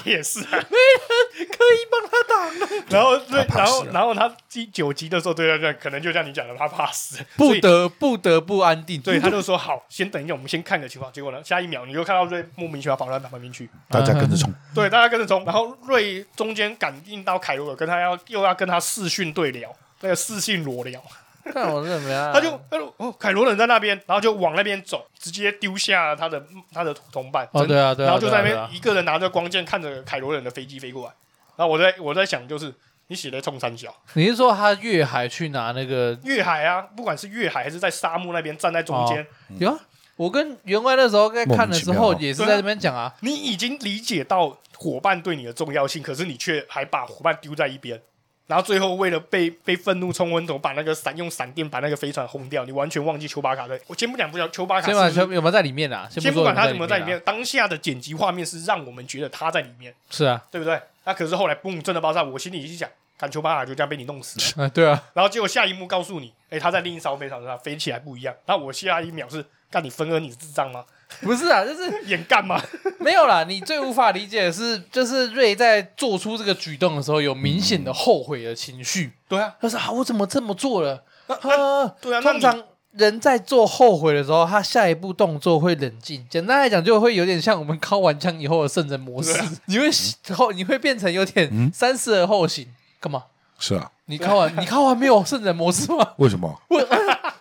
[0.04, 2.68] 也 也是啊，没人可以帮他挡了。
[2.90, 9.00] 然后对，然后然后他第九集的时候，对对对，可能就像你讲的，他怕死， 不得不得不安定。
[9.02, 11.14] 对，他就说好，先等一下，我们先看个情况。
[11.14, 14.52] 结果呢，下一秒你又看到瑞莫名其妙跑到他旁边去，大家跟着冲。
[14.74, 15.46] 对，大家跟着冲。
[15.46, 19.72] 然后瑞中间感应到凯罗尔跟他要又要跟他视讯对聊，
[20.02, 21.00] 那个视讯裸聊。
[21.54, 22.34] 看我怎么样？
[22.34, 27.48] 他就他就哦，凯罗人在那边，然后就往那边走，直接丢下他的他的同伴。
[27.54, 28.10] 哦，对啊，对啊。
[28.10, 31.14] 然后就在那边一个人拿着光剑看着凯罗人的飞机飞过来。
[31.56, 32.74] 然后我在我在想，就是
[33.08, 33.94] 你写的冲三角。
[34.14, 36.82] 你是说他越海去拿那个越海啊？
[36.82, 39.26] 不管是越海还是在沙漠那边站在中间。
[39.58, 39.80] 有啊，
[40.16, 43.14] 我跟员外那时候在看的时候也是在这边讲啊。
[43.22, 48.02] 你已经理解到伙伴对你的重要性，可是你却还把伙伴丢在一边。
[48.50, 53.80] 然后最后为了被被愤怒冲昏头，把那个闪用闪电把那个飞船轰掉，你完全忘记丘巴卡在。
[53.86, 56.10] 我先不讲不讲丘巴卡是是，先把有没有在里面啊？
[56.10, 59.94] 先不管他有没有在里面，当下的剪辑画面是让我们觉得他在里面。
[60.10, 60.82] 是啊，对不对？
[61.04, 64.66] 那可是后来嘣，真的爆炸，我心里一想，看丘巴卡就这样被你弄死了。
[64.66, 65.00] 啊， 对啊。
[65.14, 68.34] 然后结果下一幕告诉你，哎，他在另一艘飞船上飞起来不一样。
[68.48, 70.84] 那我下一秒是，干你分割，你是智障吗？
[71.22, 72.62] 不是啊，就是 演干嘛？
[73.00, 79.14] 没有啦，你最无法理解的是，就是瑞在做出这个举动的时候，有明显的后悔的情绪。
[79.28, 81.04] 对啊，他说啊，我怎么这么做了？
[81.28, 82.22] 啊，啊对啊。
[82.22, 86.26] 通常人在做后悔的时候，他下一步动作会冷静。
[86.30, 89.90] 简单来讲，就会有点像我们敲完枪以后的圣人模式，啊、你会
[90.34, 92.68] 后你会变成有点三思而后行。
[93.00, 93.24] 干嘛？
[93.58, 93.92] 是啊。
[94.06, 96.14] 你敲完你敲完没有圣人模式吗？
[96.18, 96.60] 为什么？
[96.70, 96.80] 为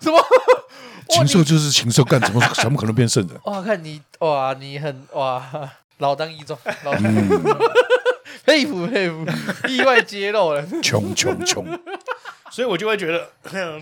[0.01, 0.19] 什么？
[1.09, 3.39] 禽兽就是禽兽，干怎么 怎么可能变圣人？
[3.45, 5.43] 哇，看你哇，你很哇，
[5.99, 6.59] 老当益壮，
[8.45, 9.27] 佩服佩服，
[9.69, 11.67] 意外揭露了，穷穷穷。
[12.51, 13.31] 所以我就会觉得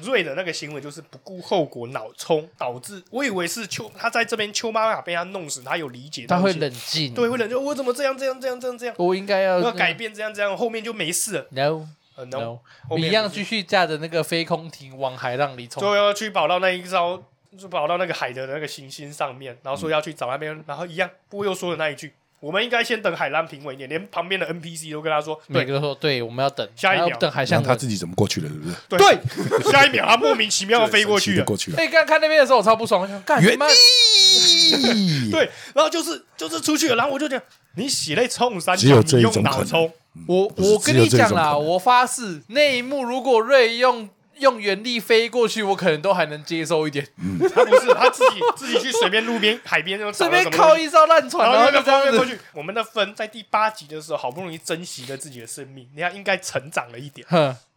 [0.03, 7.63] 瑞的那个行为就是不顾后果脑冲，导致我以为是秋他在这边秋妈妈被他弄死，他有理解，他会冷静，对，会冷静。
[7.63, 8.95] 我怎么这样这样这样这样这样？
[8.99, 11.47] 我应该要要改变这样这样，后面就没事了。
[11.51, 11.87] No
[12.25, 17.23] no，我一样继续驾着那个飞空艇往海浪里冲，就要去跑到那一艘，
[17.59, 22.15] 就跑到那个海的那个行星上面，然后说要去找那边，然后一样，不过又说了那一句。
[22.39, 28.49] 我们应该先等海浪平稳一点，连旁边的 NPC 都跟他说，每个都说对，我们要等下一秒等海象，他自己怎么过去了，
[28.91, 29.19] 对不对？
[29.65, 31.79] 对， 下一秒他莫名其妙的飞过去了，过去了。
[31.79, 33.67] 哎，刚看那边的时候我超不爽，我想干什么？
[35.33, 37.41] 对，然后就是就是出去了，然后我就讲，
[37.77, 39.91] 你洗泪冲三，只有这一种脑冲。
[40.27, 44.09] 我我跟你讲啦，我发誓那一幕如果瑞用。
[44.39, 47.09] 用原力飞过去，我可能都还能接受一点。
[47.17, 52.39] 嗯、他不是他自己自己去随便路边海边那种，随便靠一艘烂船，然后就这样过去。
[52.53, 57.27] 我们的分在第八集的时候，好不容易珍惜了自己的生命，你看应该成长了一点。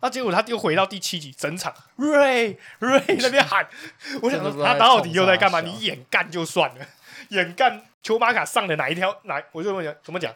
[0.02, 3.66] 那结果他又回到第七集，整场瑞瑞 那边喊，
[4.22, 5.62] 我想说他到底又在干嘛？
[5.62, 6.86] 你眼干就算了，
[7.30, 9.18] 眼干丘巴卡上的哪一条？
[9.24, 9.42] 哪？
[9.54, 10.34] 我就问你怎么讲？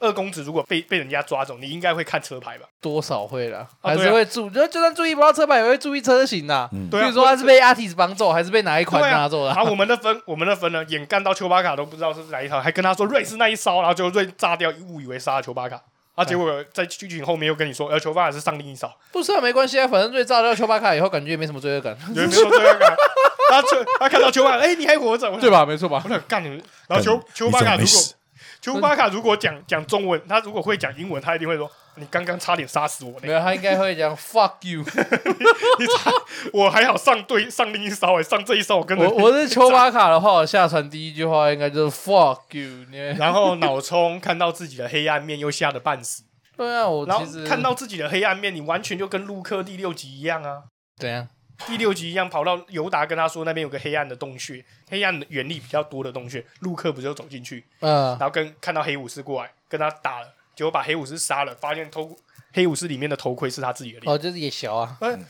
[0.00, 2.66] 二公子如果被被人家抓走，你应该会看车牌吧？
[2.80, 6.68] 多少会啦，还是会注，就就算注意不到车牌，也会注意车型呐。
[6.90, 9.54] 比如说他是被阿提斯绑走，还是被哪一款拿走的？
[9.54, 10.82] 好，我们的分，我们的分呢？
[10.88, 15.78] 眼干到丘巴卡都不知道是哪一套，还跟他说瑞士那一烧，然后就瑞炸掉，误以为杀了丘巴卡，
[16.14, 18.90] 啊，结果在剧情后面又跟你说，呃，丘巴卡是上另一烧。
[19.12, 22.96] 不是啊，没关系啊，反正瑞炸掉丘巴卡以后，感觉也没什么罪恶感，没什么罪恶感。
[23.50, 23.62] 他
[23.98, 25.66] 他看到丘巴卡，哎，你还活着，对吧？
[25.66, 26.00] 没错吧？
[26.04, 26.48] 我想干你，
[26.88, 27.90] 然后丘丘巴卡如果。
[28.60, 34.84] 丘巴卡如果讲讲中文，他如果会讲英文，他一定会说：“你刚刚差点杀死我。”没有，他应该会讲 “fuck you”。
[35.78, 36.12] 你差，
[36.52, 39.08] 我还好上对上另一艘诶，上这一艘我跟着。
[39.08, 42.86] 我我是丘巴卡的话，我下船第一句话应该就是 “fuck you”。
[43.18, 46.24] 然后脑冲看到自己的黑暗面，又吓得半死。
[46.56, 50.64] 对啊，我然后看到自己的黑暗面，你完全就跟陆克第六集一样啊。
[50.98, 51.26] 怎样？
[51.66, 62.16] 第六集一样，跑到尤达跟他说那边有个黑暗的洞穴，黑暗的原力比较多的洞穴，陆克不就走进去，嗯，然后跟看到黑武士过来跟他打了，结果把黑武士杀了，发现头
[62.52, 65.24] 黑武士里面的头盔是他自己的脸，哦，就是也小啊，嗯，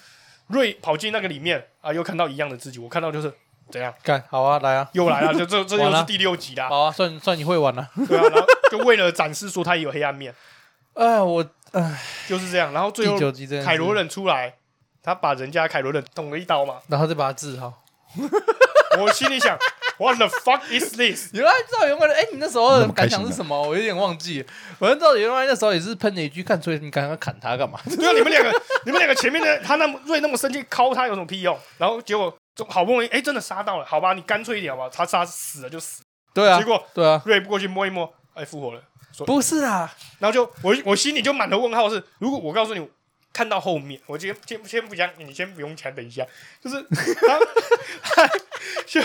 [0.48, 3.32] 瑞跑进那个里面啊，又看到一样的自己，我看到就是
[3.70, 10.34] 怎样，干好啊，来啊，又来了，就这 这又是第六集啦，好啊，算算你会玩了，对啊，然后就为了展示说他也有黑暗面，
[10.94, 12.00] 哎，我哎。
[12.28, 13.18] 就是这样，然后最后
[13.64, 14.54] 凯罗人出来。
[15.02, 17.82] 他把人家凯伦的捅了一刀嘛，然后再把他治好。
[18.98, 19.56] 我心里想
[19.98, 21.30] ，What the fuck is this？
[21.32, 23.56] 原来赵员外的，哎，你那时候的感想是什么？
[23.62, 24.44] 我有点忘记。
[24.80, 27.78] 反正赵员外那时候也是喷了一句，看出来你刚刚砍他干嘛？
[27.86, 31.56] 对啊，你们两个，你们两个前面的他那么瑞那么生气，敲他有什么屁用？
[31.78, 32.36] 然后结果
[32.68, 36.02] 好不容易，哎，真的杀到了，好吧，你干脆一点好吧，他杀死了就死。
[36.34, 38.82] 对啊，结果对啊，瑞不过去摸一摸，哎，复活了。
[39.24, 42.90] 不是啊，然后就我我心里就满头问号，是如果我告诉你。
[43.32, 46.26] 看到后面，我先先先不讲，你先不用抢，等一下，
[46.60, 47.38] 就是他
[48.26, 48.28] 他
[48.86, 49.00] 就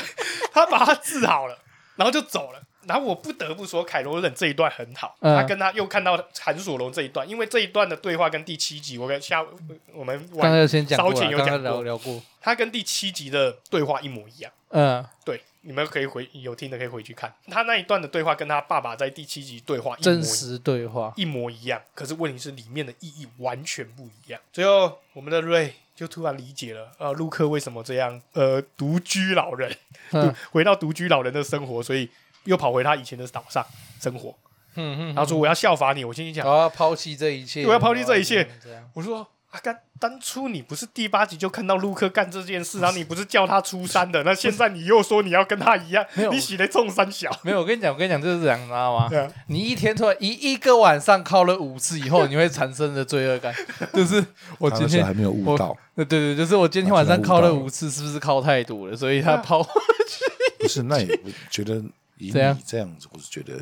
[0.52, 1.58] 他把他治好了，
[1.96, 2.62] 然后就走了。
[2.88, 9.46] 然后我不得不说，凯罗人这一段很好，嗯、他跟他又看到韩索隆这一段，因为这一段的对话跟第七集我跟下
[9.94, 14.52] 我们刚才先讲前有讲过聊聊过，他跟第七集的对话一模一样。
[14.70, 15.42] 嗯，对。
[15.68, 21.82] 你们可以回有听的可以回去看他那一段的对话，跟他爸爸在第七集对话真实对话一模一样。
[21.96, 24.40] 可是问题是里面的意义完全不一样。
[24.54, 29.76] 最后我们的瑞就突然理解了，呃，陆克为什么这样，呃，独居老人，
[30.12, 32.08] 嗯、 回到独居老人的生活，所以
[32.46, 33.66] 又跑回他以前的岛上
[34.00, 34.36] 生活。
[34.76, 38.48] 嗯嗯，然后说我要效法你，我心里想，我要抛弃这一切，我要抛弃这一切。
[38.94, 39.28] 我说。
[39.64, 44.22] 干，当初你不是第八集就看到陆克干这件事，然后你不是叫他出山的？
[44.24, 47.32] 那现在你又说你要跟他一样，没有你洗的冲三小？
[47.42, 49.06] 没有，我跟你讲，我跟你讲，就是这样，你知道吗？
[49.16, 53.56] 啊、你一天突然一一个晚上靠了五次以后， 你会产生的罪恶感，
[53.94, 54.22] 就是
[54.58, 55.74] 我今天还没有悟到。
[55.96, 58.98] 对对对，就是我今天晚上靠了五次，是不是靠太多了？
[58.98, 59.72] 所以他抛回
[60.10, 60.26] 去。
[60.60, 61.18] 不是，那也
[61.50, 61.82] 觉得。
[62.18, 63.54] 以你这样子，我是觉得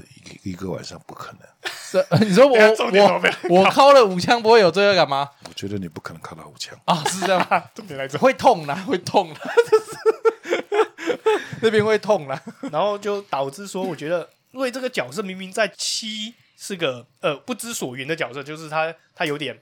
[0.43, 1.41] 一一个晚上不可能。
[1.71, 2.57] 是 你说我
[3.49, 5.29] 我我敲了五枪不会有罪恶感吗？
[5.47, 7.63] 我觉得你不可能敲到五枪啊，是这样吗？
[7.75, 9.39] 重点来着，会痛啦，会痛的，
[11.61, 19.59] 那边会痛啦，然后就导致说，我觉得因为这个角色明明在七是个呃不知所云的角色，就是他他有点。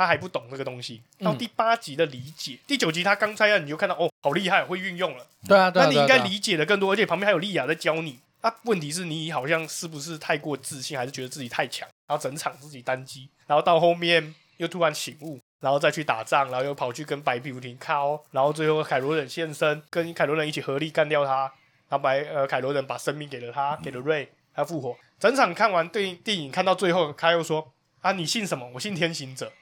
[0.00, 5.26] 他还不懂这个东西，到第八集的理解，嗯、第九集他刚拆案，你就看到哦，好厉害，会运用了。
[5.46, 8.18] 对啊，对啊，那你应该理解的更多，而且旁边还有莉亚在教你。
[8.40, 21.52] 啊，问题是你好像是不是太过自信，还是觉得自己太强，然后整场自己单机，然后到后面又突然醒悟，然后再去打仗，然后又跑去跟白皮无敌靠，然后最后凯罗人现身，跟凯罗人一起合力干掉他，
[21.90, 24.96] 然后白呃凯罗人把生命给了他，给了瑞，他复活。
[25.18, 27.70] 整场看完电电影看到最后，他又说
[28.00, 28.66] 啊，你信什么？
[28.72, 29.52] 我信天行者。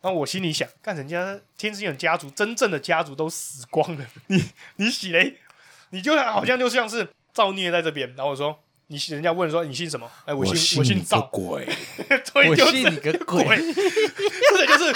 [0.00, 4.44] 然后我心里想，看人家天行者家族真正的家族都死光了， 你
[4.76, 5.36] 你洗嘞？
[5.90, 8.08] 你就好像就像是造孽在这边。
[8.16, 8.58] 然后我说。
[8.90, 10.10] 你人家问说你姓什么？
[10.24, 11.68] 哎，我姓我姓赵鬼，
[12.34, 13.44] 我信你个鬼！
[13.44, 14.94] 或者 就是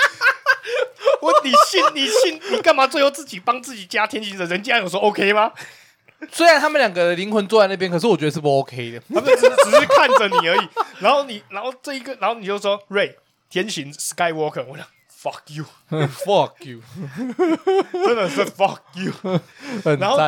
[1.20, 2.86] 我你信你信你干嘛？
[2.88, 5.52] 最后自己帮自己加天行者，人家有说 OK 吗？
[6.30, 9.02] 虽然他们两个的灵魂坐在那边，可是我觉得是不 OK 的。
[9.14, 10.68] 他们只只是看着你而已。
[11.00, 13.14] 然后你，然后这一个，然后你就说瑞
[13.52, 14.86] 天行 Skywalker，我想。
[15.22, 16.80] Fuck you，fuck you，
[17.92, 19.12] 真的是 fuck you，
[19.84, 20.18] 很然后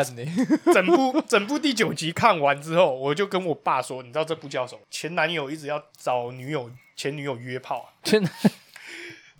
[0.73, 4.83] 整部整部第九集看完之后，我就跟我爸说，你知道这部叫什么？
[4.93, 8.31] 前男友一直要找女友前女友约炮啊，真的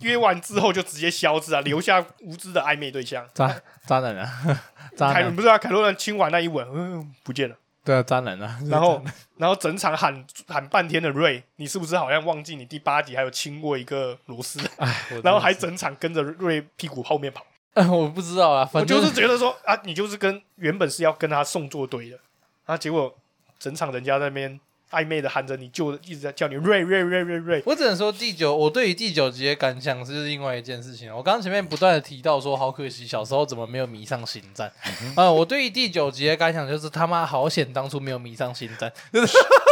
[0.01, 4.61] 约完之后就直接消失啊，留下无知的暧昧对象，渣渣男啊，
[4.97, 7.55] 渣凯伦不是啊，凯罗人亲完那一吻，嗯，不见了。
[7.85, 8.59] 对啊，渣男啊！
[8.67, 9.01] 然后，
[9.37, 14.59] 然后整场喊喊半天的瑞，你是不是好像忘记你第八集还有亲过一个螺丝？
[14.77, 17.45] 哎， 然后还整场跟着瑞屁股后面跑。
[17.75, 22.19] 哎， 我不知道啊，反正我就是觉得说啊，你就是跟原本是要跟他送作对的，
[22.65, 23.15] 啊，结果
[23.59, 24.59] 整场人家在那边。
[24.95, 27.61] 暧昧的喊着你，就一直在叫你瑞瑞瑞瑞瑞。
[27.65, 31.13] 我只能说第九，我对于第九集的感想是另外一件事情。
[31.13, 34.71] 我刚刚前面不断的提到说，好可惜小时候怎么没有迷上星战。
[35.15, 38.91] 啊，我对于第九集的感想就是他妈好险当初没有迷上星战。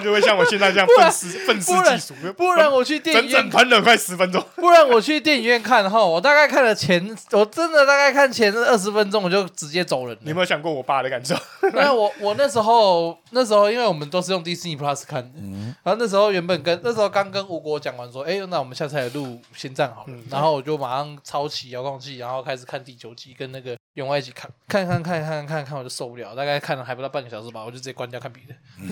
[0.00, 2.14] 就会像我现在这样愤世 愤世嫉俗。
[2.36, 4.44] 不然我去电影院整整喷了快十分钟。
[4.56, 10.20] 不然我去电影院看哈，我大概看了前，我真的大概看前二十分钟我就直接走人了。
[10.22, 11.34] 你有没有想过我爸的感受？
[11.74, 20.06] 那我我那时候那时候因为我们都是用 Disney Plus 看的，嗯、然后那时候原本跟那时候刚跟吴国讲完说，哎、欸，那我们下次来录星战好了。
[20.08, 28.54] 嗯、然后我就马上抄起遥控器，然后开始看第九集，跟那个员外一起看，看看看看看看，我就受不了，大概看了还不到半个小时吧，我就直接关掉看别的。
[28.80, 28.88] 嗯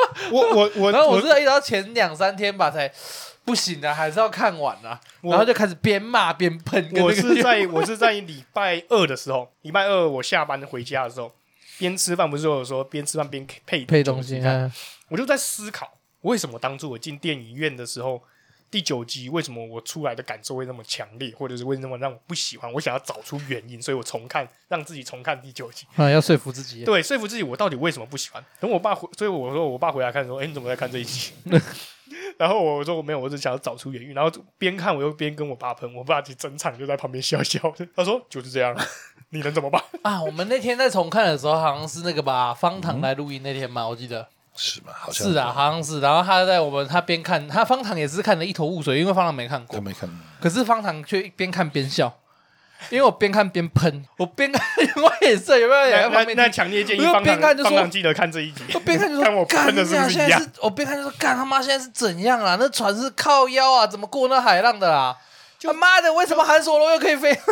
[0.32, 2.90] 我我我，然后我是一直到前两三天吧才
[3.44, 5.00] 不行的，还是要看完啊。
[5.22, 6.90] 然后就开始边骂边喷。
[7.02, 11.32] 我是在我是在礼拜二的时候，礼拜二我下班回家的时候，
[11.78, 14.70] 边吃饭不是有说边吃饭边配配东西啊？
[15.08, 18.22] 我就在思考，为什么当初我进电影院的时候。
[18.70, 22.72] 第九集为什么我出来的感受会那么强烈，或者是为什么让我不喜欢？
[22.72, 25.86] 我想要找出原因，所以我重看，让自己重看第九集。
[25.96, 26.84] 啊，要说服自己。
[26.84, 28.44] 对，说服自己，我到底为什么不喜欢？
[28.60, 31.32] 等我爸回，所以我说我爸回来看说：“哎，你怎么在看这一集？”
[32.38, 37.86] 然后我说：“我没有，我只想要找出原因。”然后边看我又边跟我爸喷，我爸其实整场就在旁边笑笑的。
[37.96, 38.74] 他说：“就是这样，
[39.30, 44.28] 你能怎么办？”啊，我们那天在重看的时候，好像是那个吧，方糖来录音那天嘛，我记得。
[44.60, 44.92] 是吗？
[44.92, 46.00] 好像是啊，好像是。
[46.00, 50.10] 然后他在我们他边看，他方糖也是看得一头雾水，因为方糖没看过，没看。
[50.40, 52.12] 可是方糖却边看边笑，
[52.90, 54.60] 因为我边看边喷，我边看
[54.96, 56.10] 我也是有没有？
[56.10, 60.46] 那那强烈建议方糖方糖记得看这一集，我边看就说，看我喷的是不是一样？
[60.60, 62.56] 我边看就说，干他妈现在是怎样啊？
[62.58, 63.86] 那船是靠腰啊？
[63.86, 65.16] 怎么过那海浪的啦？
[65.60, 67.36] 他妈的，为什么韩索罗又可以飞？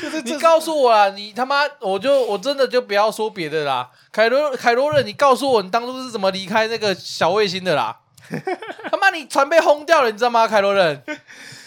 [0.00, 3.90] 就是你告诉我啦，你他妈，我就我真的就不要说别的啦。
[4.12, 7.98] 凯罗凯罗人，你告诉我你当初是怎么离开那个小卫星的啦？
[8.90, 10.46] 他妈，你船被轰掉了，你知道吗？
[10.46, 11.02] 凯罗人，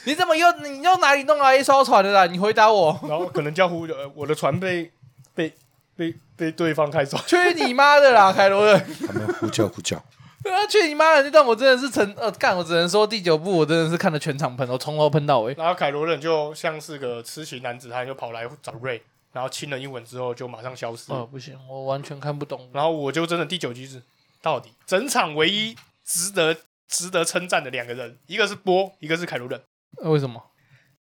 [0.05, 2.25] 你怎么又你又哪里弄来一艘船的啦？
[2.25, 2.97] 你回答我。
[3.07, 4.91] 然后可能叫呼呃，我的船被
[5.33, 5.53] 被
[5.95, 7.17] 被被对方开走。
[7.25, 8.85] 去你妈的啦，凯罗人！
[9.07, 10.01] 他们呼叫呼叫。
[10.43, 11.23] 对啊，去你妈的！
[11.23, 15.53] 那段我真的是成呃干，我只能说第九部我真的是看了全场喷，我从头喷到尾。
[15.55, 19.01] 然后凯罗人就像是个痴情男子，汉就跑来找瑞，
[19.33, 21.11] 然后亲了一吻之后就马上消失。
[21.11, 22.69] 哦，不行，我完全看不懂。
[22.73, 24.01] 然后我就真的第九集是
[24.41, 25.75] 到底整场唯一
[26.05, 26.55] 值得
[26.87, 29.61] 值得称赞的两个人，一个是波，一个是凯罗人。
[30.03, 30.41] 为什么？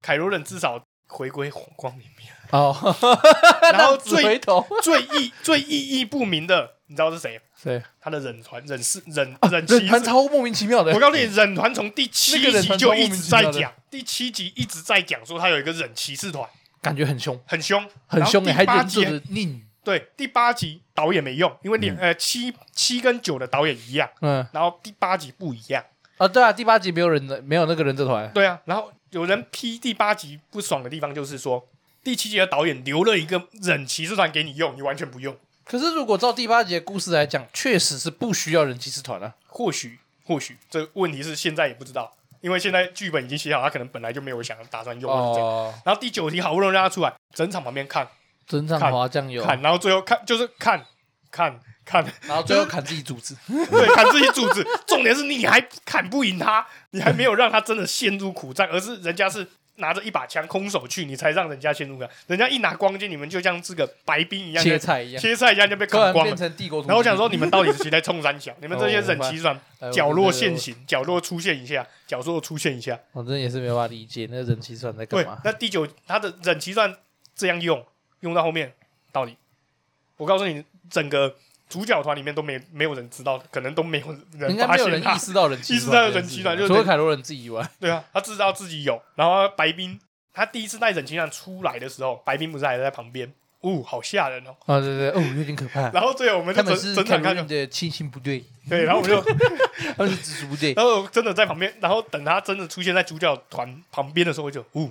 [0.01, 2.75] 凯罗人至少回归红光里面哦。
[3.71, 4.39] 然后最
[4.81, 7.39] 最意最意义不明的，你知道是谁？
[7.55, 10.91] 谁，他的忍团忍是忍忍气团超莫名其妙的。
[10.91, 16.49] 我告诉你，忍团从第七集就一直在讲，第七集一直在讲说他有一个忍骑士团，
[16.81, 18.43] 感觉很凶，很凶，很凶。
[18.43, 19.21] 第八集
[19.83, 25.83] 对，第八集导演没用，因为两呃七七跟九的导演一样，嗯，然后第八集不一样
[26.17, 26.27] 啊。
[26.27, 28.27] 对啊，第八集没有忍的，没有那个忍者团。
[28.33, 31.69] 对啊，然后有人批第八集不爽的地方，就是说
[32.03, 35.37] 第七集的导演留了一个忍骑士团给你用，你完全不用。
[35.69, 39.35] 可是，如果照第八集的故事来讲，确实是不需要人骑士团啊。
[39.45, 42.11] 或许，或许，这个问题是现在也不知道，
[42.41, 45.11] 因为现在剧本已经写好，他可能本来就没有想打算用。
[45.11, 45.71] 哦。
[45.85, 48.07] 然后第九题好不容易让他出来，整场旁边看，
[48.47, 50.83] 整场滑酱油看，然后最后看就是看
[51.29, 54.65] 看看，然后最后砍自己主子， 对，砍自己主子。
[54.87, 59.47] 重点是你还砍不赢他，你还没有让他真的陷入苦战，而是人家是。
[59.79, 62.09] 拿着一把枪空手去，你才让人家陷入感。
[62.27, 66.35] 人家一拿光剑，你们就像这个白兵一样，切菜一样，切菜一样就被砍光了。
[66.35, 68.55] 然后我想说，你们到底是谁在冲三小？
[68.61, 69.59] 你们这些忍气算
[69.91, 72.99] 角落现形，角落出现一下，角落出现一下。
[73.11, 75.39] 我真的也是没办法理解，那忍气算在干嘛？
[75.43, 76.95] 那第九他的忍气算
[77.35, 77.85] 这样用，
[78.21, 78.73] 用到后面
[79.11, 79.35] 到底，
[80.17, 81.35] 我告诉你，整个。
[81.69, 89.01] 主角团里面都没没有人知道，可能都没有人 发现，人意识到人，意识到人气团，就是除了凯罗人自己以外， 对啊，他知道自己有。
[89.15, 89.97] 然后白冰，
[90.33, 93.31] 他第一次带忍气团出来的时候，白冰不是还在旁边？
[93.61, 94.55] 哦，好吓人哦！
[94.65, 95.91] 啊，对对，哦，有点可怕。
[95.91, 99.21] 然后最后我们就整整场看的亲信部队， 对，然后我们就
[99.97, 104.89] 他们是直属部队，然后真的在旁边，然后等他真的出现在主角团旁边的时候，我就哦，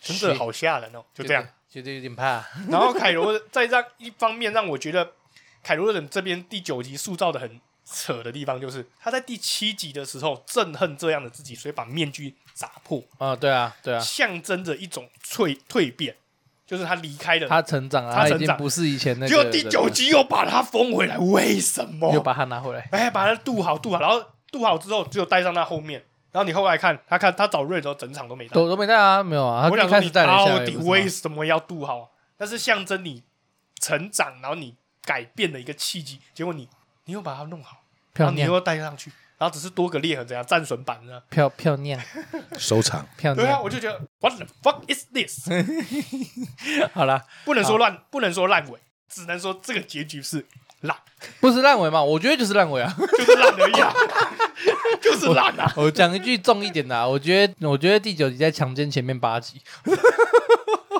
[0.00, 2.42] 真的好吓人哦，就这样，觉得有点怕。
[2.70, 5.12] 然后凯罗在让一方面让我觉得。
[5.66, 16.14] 凯罗人这边第九集塑造的很扯的地方，就是他在第七集的时候憎恨这样的自己，所以把面具砸破啊，对啊，对啊，象征着一种蜕蜕变，
[16.64, 19.28] 就是他离开了，他成长啊，他已经不是以前那个。
[19.28, 22.14] 结果第九集又把他封回来，为什么？
[22.14, 22.88] 又把他拿回来？
[22.92, 26.00] 哎，把他镀好，镀好，然后镀好之后，只有带上他后面。
[26.30, 29.68] 然后你后来看，他看他找瑞的时候，整场都没带，都都没带啊，没有啊。
[29.68, 32.12] 我想说，你到底为什么要镀好？
[32.38, 33.24] 那是象征你
[33.80, 34.76] 成长，然后你。
[35.06, 36.68] 改变的一个契机，结果你
[37.04, 37.80] 你又把它弄好，
[38.14, 41.22] 然后你又带上去，然后只是多个裂痕，怎样战损版呢？
[41.30, 41.98] 漂漂亮，
[42.58, 43.46] 收藏漂亮。
[43.46, 45.48] 对啊，我就觉得 What the fuck is this？
[46.92, 50.44] 好了，不能说烂，不能说烂尾，只能说这个结局是
[50.80, 50.96] 烂，
[51.40, 52.02] 不是烂尾嘛？
[52.02, 53.94] 我觉得就是烂尾啊，就是烂而已啊，
[55.00, 55.72] 就是烂啊。
[55.76, 59.60] 我讲一句重一点的，我觉得我觉得第九集在强奸前面八集。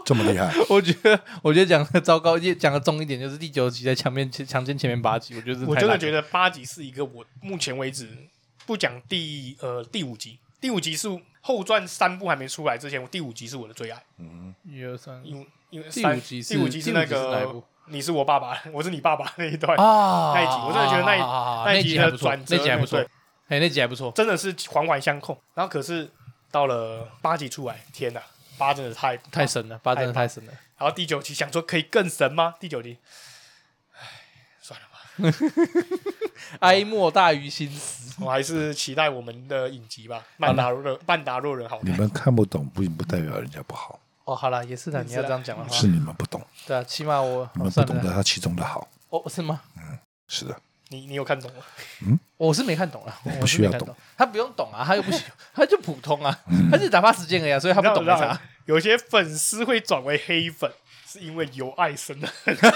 [0.07, 0.54] 这么厉害？
[0.70, 8.09] 我觉得，我觉得讲的糟糕，讲的重一点，就是第九集在墙面强奸前面八集，我觉得我真的觉得八集是一个我目前为止
[8.64, 11.09] 不讲第呃第五集，第五集是
[11.40, 14.00] 后传三部还没出来之前，我第五集是我的最爱。
[14.18, 22.98] 嗯，一二三，因为因为第五集第五集是那个你是我爸爸，我是你爸爸那一段啊，那一集我真的觉得那一那一集的转折，那集还不错，
[23.48, 25.36] 哎，那集还不错，真的是环环相扣。
[25.54, 26.09] 然后可是
[26.52, 28.22] 到了八集出来，天哪！
[28.59, 30.52] 八真的太太神了，八真的太神了。
[30.78, 32.54] 然后第九集想说可以更神吗？
[32.61, 32.98] 第九集，
[33.92, 34.00] 唉，
[34.61, 34.96] 算了吧。
[36.61, 40.22] 哀莫大于心死，我还是期待我们的影集吧。
[40.36, 43.98] 曼达洛曼达洛人好，你们看不懂不不代表人家不好。
[44.24, 46.44] 哦，好了，也是的，你要这样讲的话，是你们不懂。
[46.66, 48.88] 对啊，起码我你们不懂得它其中的好。
[49.09, 49.61] 哦，是吗？
[49.76, 49.98] 嗯，
[50.28, 50.61] 是的。
[50.89, 51.59] 你你有看懂吗？
[52.07, 53.18] 嗯，我是没看懂啊。
[53.24, 55.22] 我不需要懂，他不用懂啊，他又不行，
[55.55, 56.39] 他就普通啊，
[56.70, 58.39] 他是打发时间而已，所以他不懂啥。
[58.66, 60.70] 有些粉丝会转为黑粉，
[61.07, 62.28] 是因为有爱生的。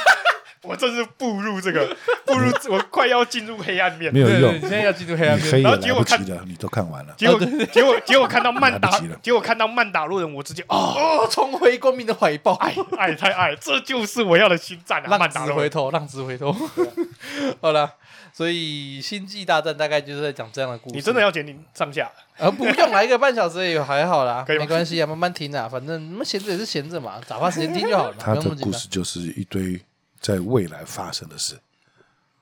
[0.62, 1.96] 我这是步入这个，
[2.26, 4.61] 步入我快要进入黑暗面，没有用。
[4.61, 7.40] 现在要进入黑暗面，然后结果看的你都看完了，结果
[7.72, 8.90] 结果结果看到曼达，
[9.22, 15.16] 结果看到曼达洛人，我直接哦，重回光明的怀抱，爱爱太爱，这就是我要的心战啊！
[15.16, 16.54] 浪子回头，浪子回头。
[17.62, 17.94] 好了。
[18.41, 20.97] 所以星际大战大概就是在讲这样的故事。
[20.97, 22.11] 你真的要剪你上下？
[22.38, 28.16] 呃，不用来一个半小时也还好啦， 没关系啊，慢慢听啊，反正那么闲着也是闲着嘛，打发时间听就好了。
[28.18, 29.78] 他的故事就是一堆
[30.18, 31.59] 在未来发生的事。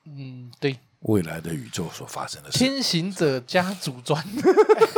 [0.04, 2.58] 嗯，对，未来的宇宙所发生的事。
[2.58, 4.24] 天行者家族传。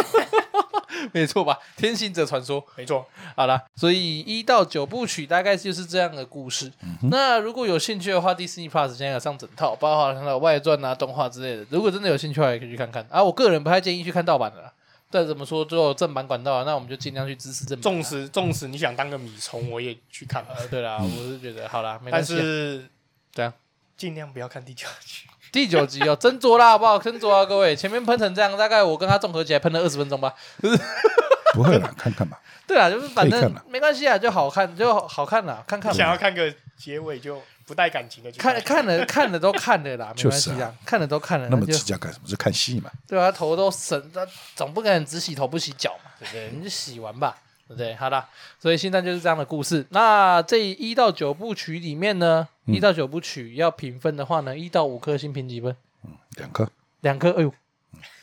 [1.12, 1.59] 没错吧？
[1.76, 3.07] 天行者传说，没错。
[3.36, 6.70] 好了，所以一到九部曲大概就是这样的故事。
[6.82, 11.66] 嗯、那如果有兴趣的话，Disney Plus 现在有上整套，包括它的外传啊、动画之类的。
[11.70, 13.07] 如果真的有兴趣的话，也可以去看看。
[13.11, 14.72] 啊，我个人不太建议去看盗版的啦。
[15.11, 17.82] 再怎么说，最后正版管道，那我们就尽量去支持正版。
[17.82, 20.45] 纵使纵使你想当个米虫，我也去看。
[20.49, 22.34] 呃，对啦，嗯、我是觉得好啦，没关系。
[22.34, 22.88] 但是
[23.32, 23.53] 这样，
[23.97, 25.30] 尽量不要看第九集。
[25.53, 26.99] 第九集哦，斟酌啦，好不好？
[26.99, 27.75] 斟酌啊，各位。
[27.75, 30.33] 前面喷成这样，大概我跟他综合起来喷了二十分钟吧。
[31.55, 32.41] 不会啦，看看吧。
[32.67, 35.93] 对啊，就是反正没关系啊，就好看，就好看啦，看看。
[35.93, 41.49] 想要看个结尾就不带感情的，看看了 看了都看了啦，没关系啊，看了都看了。
[41.49, 42.29] 那么计较干什么？
[42.29, 42.89] 是看戏嘛？
[43.09, 44.25] 对啊，头都神，他
[44.55, 46.51] 总不可能只洗头不洗脚嘛，对不对？
[46.57, 47.37] 你就洗完吧，
[47.71, 47.95] 对不对？
[47.95, 48.27] 好的，
[48.59, 49.87] 所以现在就是这样的故事。
[49.91, 55.77] 那这一到九部曲里面呢，一到九部曲要评分的话呢，一到五颗星评几分？
[56.03, 56.68] 嗯，两颗。
[57.03, 57.31] 两颗？
[57.31, 57.55] 哎呦，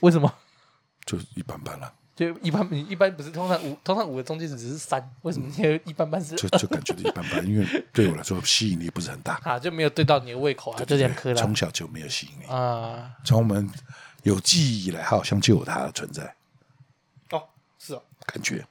[0.01, 0.33] 为什么？
[1.05, 1.93] 就一般般了。
[2.13, 6.35] 就一般，一般不是通常五，通常五的中间值只是三，为什么现在一般般是？
[6.35, 11.35] 就就感觉一般般，因为对我来说吸引力不是很大 啊，就没有对到你的胃口啊，这两颗啦。
[11.41, 13.69] 从小就没有吸引力啊，从我们
[14.23, 16.35] 有记忆以来，好像就有它的存在。
[17.29, 17.43] 哦，
[17.79, 18.65] 是哦，感觉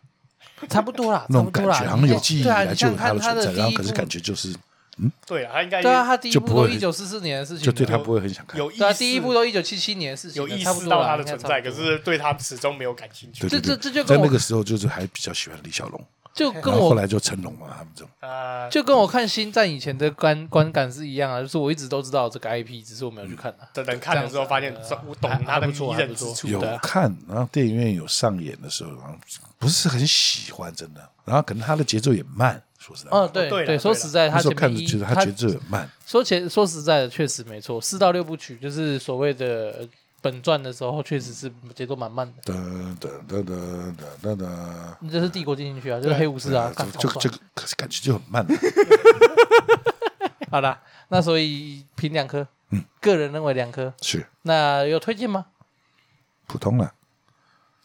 [0.69, 4.55] 差不多啦，那种感觉好像有记忆以来就有它的存在，然后可是感觉就是
[4.99, 8.59] 嗯，对啊，他应该对啊，他第一部都一九四四年的事情，就对他不会很想看。
[8.59, 13.51] 有意对啊，第一部都一九七七年的事情，有意差不多啦识到他的存在，可是对他始终没有感兴趣对。
[13.51, 16.03] 对对，这这就跟我在那个时候就是还比较喜欢李小龙，
[16.33, 18.09] 就跟我后后来就成龙嘛，他们这种。
[18.21, 23.69] 啊，就跟我看星战以前的观观感是一样啊，就是我一直都知道这个 IP，只是我没有去看啊。
[23.75, 24.75] 等等看的时候发现
[25.07, 26.49] 我懂他的迷人之处。
[26.49, 29.15] 有看，然后电影院有上演的时候，然后
[29.59, 31.11] 不是很喜欢，真的。
[31.25, 35.91] 然后可能他的节奏也慢，说实在话，嗯，对对对，说实在，他看觉得他节奏也慢。
[36.07, 39.89] 说前说实在的，确实没错，四到六部曲就是所谓的
[40.21, 42.53] 本传的时候，确实是节奏蛮慢的。
[42.53, 48.47] 噔噔噔噔噔噔噔，这是帝国进行曲啊，就是黑武士啊，这干超帅就这个可是感觉就很慢。
[50.51, 53.93] 好啦，那所以评两颗，嗯，个人认为两颗。
[54.01, 55.47] 是那有推荐吗？
[56.47, 56.93] 普通了，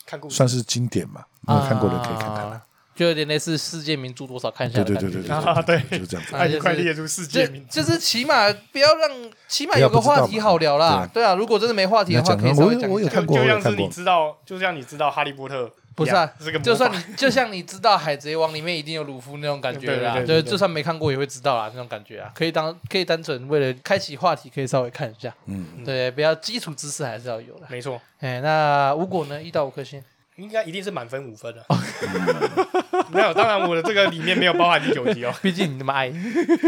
[0.06, 2.46] 看故事算是经典嘛，没有看过的可以看看。
[2.46, 2.62] 啊
[2.94, 4.96] 就有点类似世界名著多少看一下对。
[4.98, 6.60] 对对对啊对就是这样子。
[6.60, 9.10] 快列出世界名就就是起码不要让，
[9.48, 11.10] 起码有个话题好聊啦。
[11.12, 12.88] 对啊，如果真的没话题的话，可以稍微讲一下。
[12.90, 13.72] 我有看过，就像是。
[13.76, 25.34] 你知道，就像你知道哈利波特，不是啊，这个就算你就像你知道海贼王里面一定有鲁夫那种感觉啦，对，就算没看过也会知道啦那种感觉啊，可以当可以单纯为了开启话题，可以稍微看一下。
[25.48, 27.66] 嗯，对，比较基础知识还是要有的。
[27.70, 29.42] 没错，哎，那无果呢？
[29.42, 30.04] 一到五颗星。
[30.42, 31.66] 应该一定是满分五分的。
[33.14, 36.10] 没有，当然我的这个里面没有包含第九集哦， 毕竟你那么爱，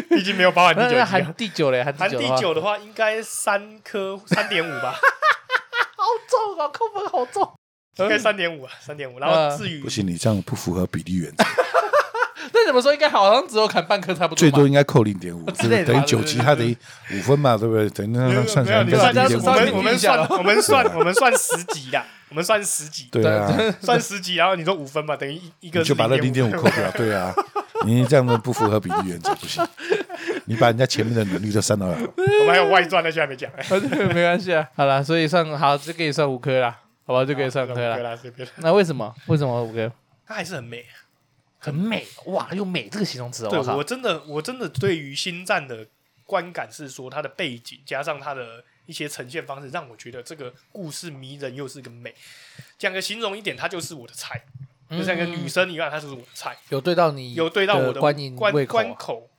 [0.10, 1.06] 毕竟没有包含第九集哦。
[1.06, 4.94] 含第九嘞，含含第九的话，应该三颗三点五吧。
[5.98, 7.52] 好重啊，扣分好重。
[7.98, 9.20] 应该三点五啊，三点五。
[9.20, 11.44] 然后至于不行，你这样不符合比例原则。
[12.52, 12.94] 那怎么说？
[12.94, 14.40] 应该好像只有砍半颗差不多。
[14.40, 15.46] 最多应该扣零点五，
[15.86, 16.76] 等于九级，它等于
[17.14, 17.90] 五分嘛，对不对？
[17.90, 19.46] 等于那算算没有，你算零点五。
[19.46, 23.08] 我们我们算我们算我们算十级啦，我们算十级。
[23.12, 23.48] 对啊，
[23.82, 26.92] 算十级，然后你说五分嘛，等于一一个就把那零点五扣掉。
[26.92, 27.34] 对啊，
[27.86, 29.66] 你这样子不符合比例原则，不行。
[30.46, 31.98] 你把人家前面的努力都删到了。
[32.18, 33.50] 我们还有外传，那现在没讲。
[34.14, 38.20] 没关系啊，好了，所以算好，这可以算五颗啦，好吧，就可以算五颗了。
[38.58, 39.14] 那为什么？
[39.28, 39.92] 为什么五颗？
[40.28, 40.84] 它还是很美。
[41.64, 45.88] 很美哇，用美这个形容词哦，对我真的，我真的对于星战的
[46.26, 52.14] 观感是说，它的背景加上它的一些呈现方式，让我觉得这个故事迷人又是个美。
[52.78, 54.44] 讲个形容一点，它就是我的菜，
[54.90, 56.58] 嗯、就像一个女生一样，它就是我的菜。
[56.68, 59.30] 有对到你，有对到我的观关胃口、啊、关口，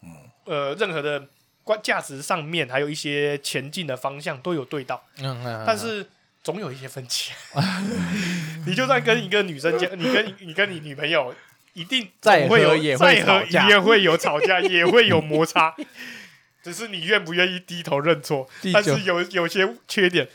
[0.45, 1.29] 呃，任何的
[1.63, 5.05] 关价值上面，还有一些前进的方向都有对到。
[5.19, 6.07] 嗯嗯，但是
[6.43, 7.33] 总有一些分歧。
[8.67, 11.35] 你就算跟一个女生讲，你跟你跟你女朋友。
[11.75, 15.75] 一定再会有也会吵架，也会有吵架， 也会有摩擦，
[16.63, 18.49] 只是你愿不愿意低头认错。
[18.73, 20.29] 但是有有些缺点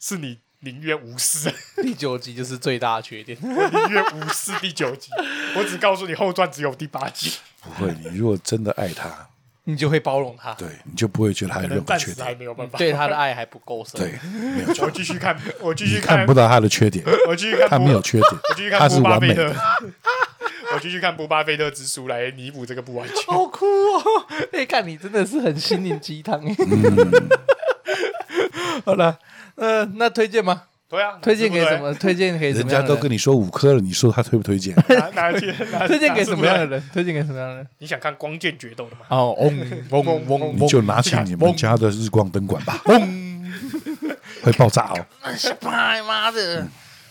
[0.00, 1.52] 是你宁愿无视。
[1.82, 5.10] 第九集就是最大的缺点， 我宁愿无视第九集。
[5.56, 7.32] 我只告诉你，后传只有第八集。
[7.62, 9.28] 不会，你如果真的爱他，
[9.64, 14.00] 你就会包容他，对你就不会觉得他有任何缺点，还没有办法，对他的爱还不够深。
[14.00, 14.18] 对，
[14.56, 14.86] 没有错。
[14.86, 19.54] 我继续看，我继续看，看不到他的缺点，我继续看，他没有缺点，我继续看，他是完美的。
[20.74, 23.16] 我继续看《布巴菲特之书》来弥补这个不完全。
[23.26, 24.02] 好酷哦！
[24.52, 26.54] 哎，看你真的是很心灵鸡汤哎。
[28.84, 29.18] 好了，
[29.56, 30.62] 呃，那推荐吗？
[30.88, 31.94] 对啊，推荐给什么？
[31.94, 34.74] 推荐给人家都跟你说五颗了，你说他推不推荐？
[35.14, 35.86] 哪？
[35.86, 36.82] 推荐给什么样的人？
[36.92, 37.66] 推荐给什么样的人？
[37.78, 39.02] 你想看光剑决斗的吗？
[39.08, 43.52] 哦，嗡嗡嗡，你就拿起你们家的日光灯管吧，嗡，
[44.42, 45.06] 会爆炸哦！
[45.22, 46.66] 哎妈的！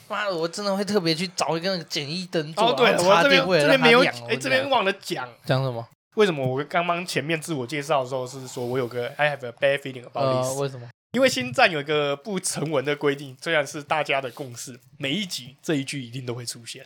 [0.09, 2.69] 妈的，我真的会特别去找一个那个简易灯座。
[2.69, 5.29] 哦，对，我这边这边没有，哎，这边忘了讲。
[5.45, 5.87] 讲什么？
[6.15, 10.59] 为什么我刚刚前面自我介绍的时候是说我有个 I have a bad feeling about this？
[10.59, 10.89] 为什么？
[11.13, 16.85] 因为星战有一个不成文的规定，虽然是大家的共识，每一集这一句一定都会出现。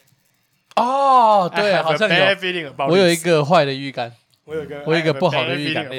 [0.75, 2.15] 哦，对，好像有。
[2.87, 4.13] 我有一个坏的预感，
[4.45, 5.89] 我有一个我有一个不好的预感，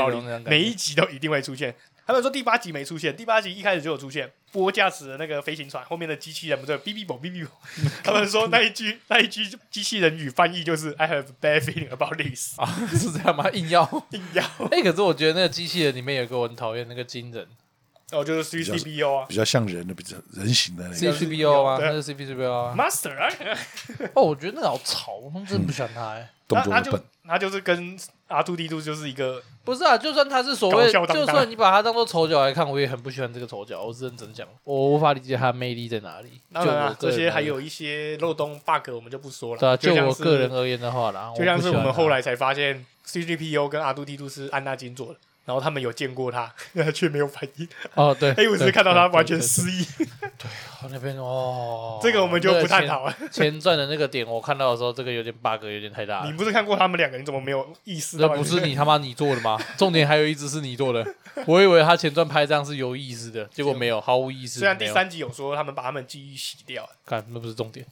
[0.44, 1.74] 每一集都一定会出现。
[2.06, 4.30] 他们说第八集没出现，第八集一开始就有出现。
[4.52, 7.50] 波驾驶的那个飞行船后面的机器人不是哔哔啵哔哔啵，
[8.04, 13.50] 他们说 那一句那一句机器人语翻译就是 I have bad feeling about this 啊，是这样吗？
[13.50, 14.44] 硬要硬要。
[14.70, 17.48] 哎，可是我觉得那个机器人里面有个我很讨厌那个金人，
[18.12, 21.78] 哦，就是 C C B O 啊，比较像人的，比较人形的那个 C C B O 吗？
[21.80, 23.28] 那是 C C B O 啊，Master 啊。
[24.14, 27.02] 哦，我觉得那个好吵，我真的不喜欢他哎，动作笨。
[27.26, 27.98] 他就是跟
[28.42, 33.82] R2D2 就是一个，不是啊，就算他是所谓，就算你把他当做丑角来看，我也很不喜欢这个丑角。
[33.82, 36.40] 我是认真讲，我无法理解他的魅力在哪里。
[36.52, 39.60] 当然啊，这些还有一些漏洞 bug，我们就不说了。
[39.60, 45.16] 对啊，就我个人而言的话啦，就像是我们后来才发现 C G P U 跟 R2D2 是安纳金做的。
[45.44, 46.52] 然后他们有见过他，
[46.94, 47.68] 却没有反应。
[47.94, 49.84] 哦，对，， A 五是看到他完全失忆。
[50.38, 50.48] 对，
[50.90, 53.14] 那边哦，这个我们就不探讨了。
[53.30, 56.24] 前传的那个点，我看到的时候，这个有点 bug，有点太大。
[56.24, 57.18] 你不是看过他们两个？
[57.18, 58.28] 你怎么没有意识到？
[58.28, 59.58] 那不是你他妈你做的吗？
[59.76, 61.06] 重点还有一只是你做的。
[61.46, 64.60] 我以为他前传拍这样是有意思的，结果没有，毫无意思。
[64.60, 67.84] 虽然第三集有说他们把他们记忆洗掉，看那不是重点，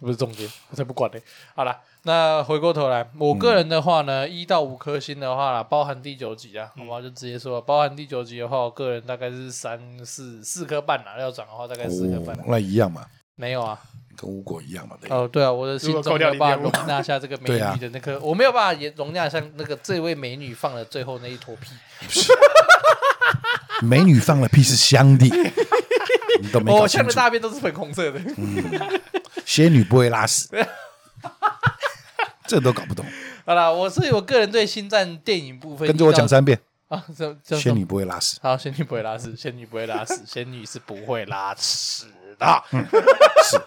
[0.00, 1.18] 不是重点，我才不管呢。
[1.54, 1.76] 好了。
[2.04, 12.44] 那回过头来，我个人的话呢，一、嗯、到五颗星的话啦，包含第九集啊，我们、嗯、就直接说，包含第九集的话，我个人大概是三四四颗半啦，要涨的话大概四颗半、哦。
[12.48, 13.06] 那一样嘛？
[13.36, 13.78] 没有啊，
[14.16, 14.96] 跟吴果一样嘛？
[15.10, 21.70] 哦，对啊，我的心中没有办法容纳下这个美女的那颗，啊、我没有办法也容纳像那个这位美女放了最后那一坨屁。
[23.80, 25.26] 美女放了屁是香的。
[26.66, 28.20] 我像的大便都是粉红色的。
[28.36, 29.00] 嗯、
[29.46, 30.48] 仙女不会拉屎。
[32.46, 33.04] 这都搞不懂。
[33.44, 37.04] 好了，我是我个人对星战电影部分，跟着我讲三遍啊！
[37.42, 38.38] 仙女不会拉屎。
[38.42, 42.06] 好，仙女不会拉屎，仙女不会拉屎，仙女是不会拉屎
[42.38, 42.64] 的。
[42.72, 42.86] 嗯、
[43.44, 43.60] 是。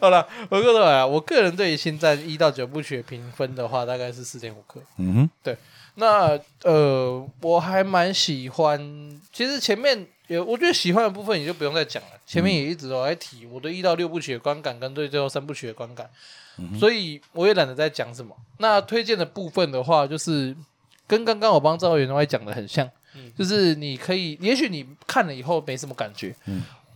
[0.00, 4.80] 好了，我个人啊我个人对星战一到九部曲的评分的话，大概是四点五颗。
[4.98, 5.56] 嗯哼，对。
[5.94, 9.20] 那呃，我还蛮喜欢。
[9.30, 12.08] 其实前面有，我觉得喜欢的部分，你就不用再讲了。
[12.26, 16.08] 前面也一直都在提我对一到六部曲的观感，跟对最后三部曲的观感。
[16.78, 18.36] 所以我也懒得再讲什么。
[18.58, 20.54] 那推荐的部分的话，就是
[21.06, 22.88] 跟刚刚我帮赵元外讲的很像，
[23.36, 26.34] 就是你可以，也许你看了以后没什么感觉，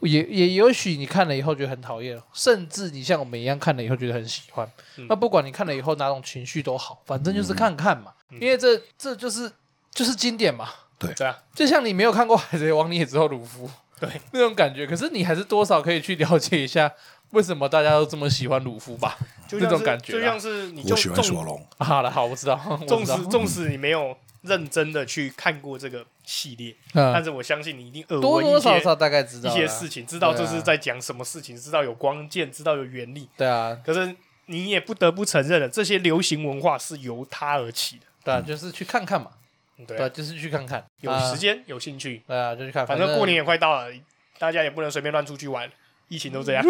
[0.00, 4.70] 也也也许你看了以后觉得很讨厌，甚至你像我们一样看了以后觉得很喜欢。
[5.08, 9.50] 那不管你看了以后哪种情绪都好，反正就是看看嘛，因为这这就是
[9.90, 10.68] 就是经典嘛。
[10.98, 13.68] 对对啊，就像你没有看过《海贼王》，你也知道鲁夫，
[14.00, 16.92] 对那种感觉，可是你还是多少可以去了解一下。
[17.32, 19.18] 为什么大家都这么喜欢鲁夫吧？
[19.48, 21.66] 就这种感觉，就像是你就我喜欢索隆。
[21.78, 22.56] 好了，好，我知道。
[22.86, 33.28] 纵使纵使你没有认真的去看过这个系列，但是我相信你一定耳闻多多少少大概知道一些事情，知道这是在讲什么事情，知道有光剑，知道有原力。
[33.36, 33.76] 对啊。
[33.84, 34.14] 可是
[34.46, 38.04] 你也不得不承认了，这些流行文化是由它而起的。
[38.22, 39.32] 对啊，就是去看看嘛。
[39.84, 42.22] 对，就是去看看，有时间有兴趣。
[42.26, 42.86] 对啊，就去看。
[42.86, 43.88] 反正过年也快到了，
[44.38, 45.68] 大家也不能随便乱出去玩。
[46.08, 46.64] 疫情都这样，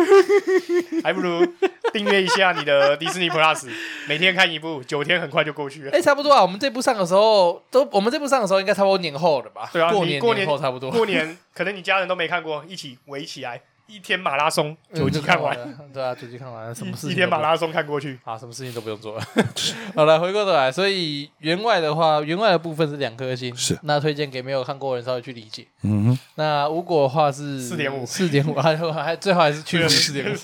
[1.04, 1.44] 还不如
[1.92, 3.68] 订阅一下你的迪士尼 Plus，
[4.08, 5.90] 每天看一部，九天很快就过去了。
[5.92, 6.40] 哎，差不多啊。
[6.40, 9.68] 我们这部上的时候，都我们这部上的时候，应该差不多年后了吧？
[9.74, 10.90] 对啊，过年过年后差不多。
[10.90, 13.60] 过年可能你家人都没看过，一起围起来。
[13.86, 15.56] 一天马拉松，九集看完，
[15.92, 17.10] 对啊，九集看完，什么事情？
[17.12, 19.24] 一天马拉松看过去，啊，什么事情都不用做了。
[19.94, 25.66] 好了，回过头来，所以员外的话，员外的部分是两颗星，是那推荐给没有看过的人稍微去理解。
[25.82, 30.36] 嗯哼，那吴果的话是四点五，四点五， 还还最好还是去了四点五，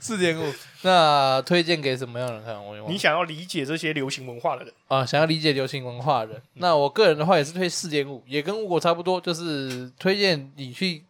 [0.00, 0.52] 四点五。
[0.82, 2.54] 那推荐给什么样的人看？
[2.64, 11.04] 我你想要理解这些流行文化的人啊，想要理解流行文化的人，那我个人的话也是推四点五，也跟吴果差不多，就是推荐你去。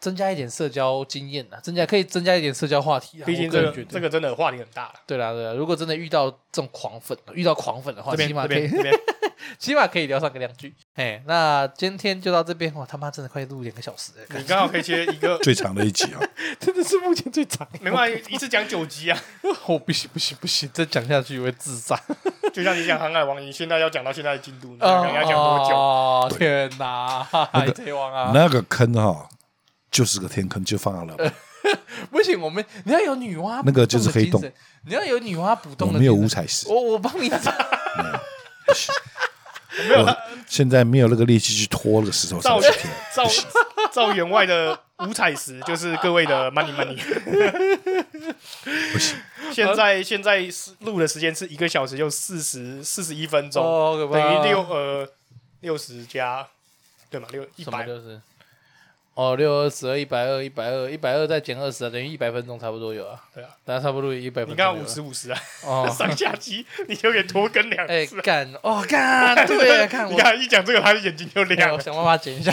[0.00, 3.26] 增加一点社交经验啊，增加可以增加一点社交话题啊。
[3.26, 4.90] 毕竟这个这个真的话题很大。
[5.06, 8.70] 对啦对啦，如果真的遇到这种狂粉，遇到狂粉的话，起码可以，
[9.58, 10.74] 起码可以聊上个两句。
[10.94, 14.24] 哎，那今天就到这边，我他妈真的快录两个小时了。
[14.40, 16.20] 你刚好可以接一个 最长的一集啊，
[16.58, 17.68] 真的是目前最长。
[17.82, 19.22] 没关系，一次讲九集啊。
[19.66, 22.00] 哦，不行不行不行，再讲下去会自杀。
[22.54, 25.76] 就像你讲《航海王》，你现在要讲到现在的进度，你要讲多久？
[25.76, 27.22] 哦天哪，
[27.52, 29.28] 海贼王啊，那个坑哈。
[29.90, 31.32] 就是个天坑，就放下了。
[32.10, 34.42] 不行，我们你要有女娲，那个就是黑洞。
[34.86, 35.98] 你要有女娲补洞的。
[35.98, 37.52] 没有五彩石，我我帮你找。
[39.88, 40.16] 没有，
[40.46, 42.68] 现在没有那个力气去拖那个石头上去。
[43.14, 43.24] 照
[43.92, 46.96] 照员外的五彩石，就是各位的 money money。
[48.92, 49.16] 不行，
[49.52, 50.44] 现在现在
[50.80, 53.62] 录的时间是一个小时又四十四十一分钟，
[54.10, 55.08] 等于六呃
[55.60, 56.46] 六十加
[57.08, 57.28] 对吗？
[57.30, 58.20] 六一百六十。
[59.20, 63.22] 哦，六二十二一百二一百二一百二再减二十啊，等于一百分钟差不多有啊。
[63.34, 64.54] 对啊，大家差不多一百分钟。
[64.54, 65.38] 你刚刚五十五十啊？
[65.62, 67.92] 哦， 上下机你就给拖更两次。
[67.92, 70.10] 哎，干哦干，对， 看我。
[70.12, 71.76] 你看一讲这个，他的眼睛就亮了。
[71.76, 72.50] 我想办法剪一下。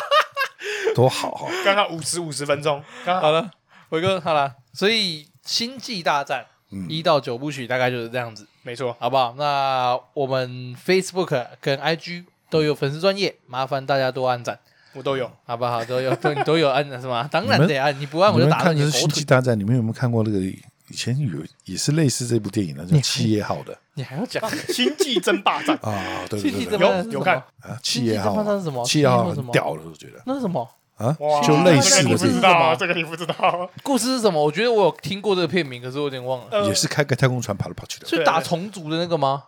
[0.94, 1.48] 多好哈！
[1.64, 3.50] 刚刚五十五十分钟，刚好了，
[3.88, 4.52] 伟哥好了。
[4.74, 6.44] 所以《星际大战》
[6.90, 9.34] 一到九部曲大概就是这样子，没错，好不好？
[9.38, 14.60] 那我们 Facebook 跟 IG 都有粉丝专业，麻烦大家多按赞。
[14.94, 15.84] 我都有，好不好？
[15.84, 17.28] 都有， 都都有按的是吗？
[17.30, 18.80] 当然得按，你不按我就打你。
[18.80, 21.28] 你们看的是《星际大战》，你们有没有看过那个以前有
[21.64, 23.76] 也是类似这部电影的，叫企业号的？
[23.94, 26.24] 你还要讲《星际争霸战》 啊？
[26.30, 27.78] 对对对，有有看啊？
[27.82, 28.84] 企业号是什么？
[28.84, 30.66] 企业号很屌了，我觉得那是什么
[30.96, 31.16] 啊？
[31.46, 33.70] 就类似的，不知道这个你不知道？
[33.82, 34.42] 故事是什么？
[34.42, 36.66] 我觉得我有听过这个片名，可是我有点忘了。
[36.66, 39.44] 也是开个太空船跑来跑去的，是打虫族的那个吗？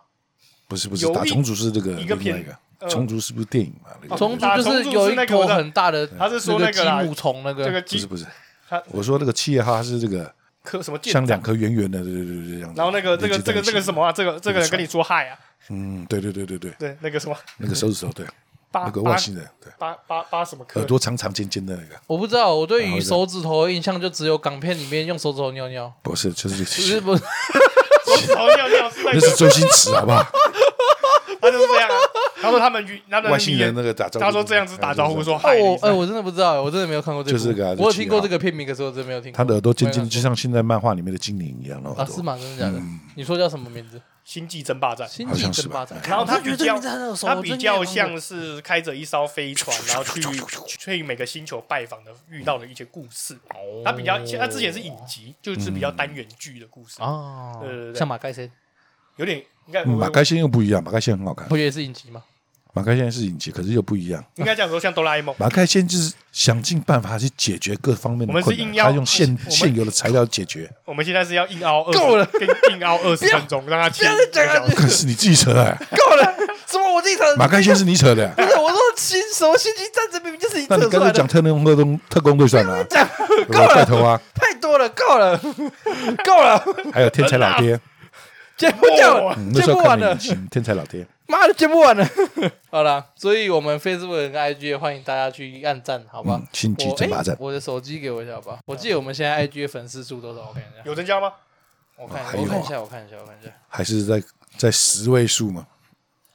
[0.67, 2.15] 不是不是，打虫族是这个一个
[2.89, 3.91] 虫族是不是电影嘛？
[4.01, 8.25] 那个虫族就是有一坨很大的，他是说那个啦鸡母虫那个，这个不是不是
[8.69, 12.77] 它，我说那个企业号它是这个颗什么像两颗圆圆的，对对对对这样子。
[12.77, 14.11] 然后那个这个这个这个什么啊？
[14.11, 15.37] 这个这个人跟你说嗨啊？
[15.69, 18.25] 嗯，对对对对对，对，那个什么那个手指头，对，
[18.71, 20.87] 八那个外星人，对，八八八什么科耳？
[20.87, 27.23] 朵长长尖尖的那个，我不知道，我对于手指头的印象就只有港片里面用手指头尿尿，不是，就是不是不是，
[28.05, 30.23] 手指头尿尿是那个，那是周星驰，好不好？
[31.41, 31.95] 他就是这样啊。
[32.41, 39.37] 他说他们与他们外星人那个打招呼，他说这样子打招呼说哦嗨，我哎我真的不知道，我真的没有看过这个，就是个啊我有听过这个片名，可是我真的没有听过。
[39.37, 42.21] 他的耳朵尖尖，就像现在漫画里面的精灵一样哦啊是？
[42.21, 42.37] 吗？
[42.37, 42.81] 真的假的？
[43.15, 44.01] 你说叫什什么名字？
[44.23, 45.07] 星际争霸战。
[45.07, 46.09] 星际好像是吧争霸战。
[46.09, 50.21] 然后他我觉得这比较他比较像是开着一艘飞船，然后去
[50.67, 53.37] 去每个星球拜访的遇到的一些故事。
[53.83, 58.49] 他比较他之前是影集，就是比较单元剧的故事，哦对对对像马盖先，
[59.21, 61.55] 有点应该嗯马盖先又不一样，马盖先很好看我。
[61.55, 62.23] 觉得是影集吗？
[62.73, 64.23] 马盖先是影集，可是又不一样。
[64.35, 65.35] 应该这样说，像哆啦 A 梦。
[65.37, 70.67] 马盖先就是想尽办法去解决各方面的我们是困难，硬要他用现我们现有的材料解决。
[70.85, 76.33] 我们现在是要硬凹二够了跟硬凹二十分钟，让他切不要再讲可是你自己扯的、欸，够了，
[76.65, 77.23] 什么我自己扯？
[77.35, 85.37] 马盖先是你扯的、不是我说新什么星际战争明明就是你那你扯出来的，干脆讲特工特工特工队算了、啊，讲对吧带头啊，太多了，够了，
[86.23, 87.77] 够了，还有天才老爹，
[88.61, 90.15] 接不掉了嗯，那接不完了，
[90.51, 92.07] 天才老爹，妈的接不完了。
[92.69, 96.47] 好了，所以我们 Facebook 跟 IG 欢迎大家去按赞，好吧嗯？
[96.53, 98.59] 星际我争霸战我的手机给我一下好吧？
[98.65, 100.41] 我记得我们现在 IG 的粉丝数多少？
[100.49, 101.33] 我看一下，有增加吗？
[101.97, 103.51] 我看我看一下，我看一下，我看一下。
[103.67, 104.21] 还是在
[104.57, 105.65] 在十位数吗，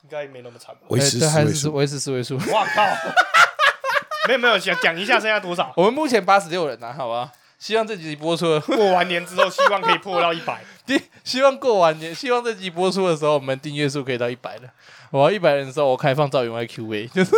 [0.02, 0.80] 应该没那么惨吧？
[0.88, 1.72] 维持十位数。
[1.74, 2.36] 维持十位数。
[2.52, 2.82] 哇靠！
[4.28, 5.72] 没有没有，讲讲一下剩下多少？
[5.76, 7.30] 我们目前八十六人呐、啊，好吧？
[7.58, 10.62] 希望这集播出了，过完年之后，希望可以破到一百。
[10.86, 14.62] 第希望过完年，希望这集播出的时候，我们订阅数可以到一百了。
[15.10, 17.30] 我要一百人的时候，我开放赵员外 Q&A， 就是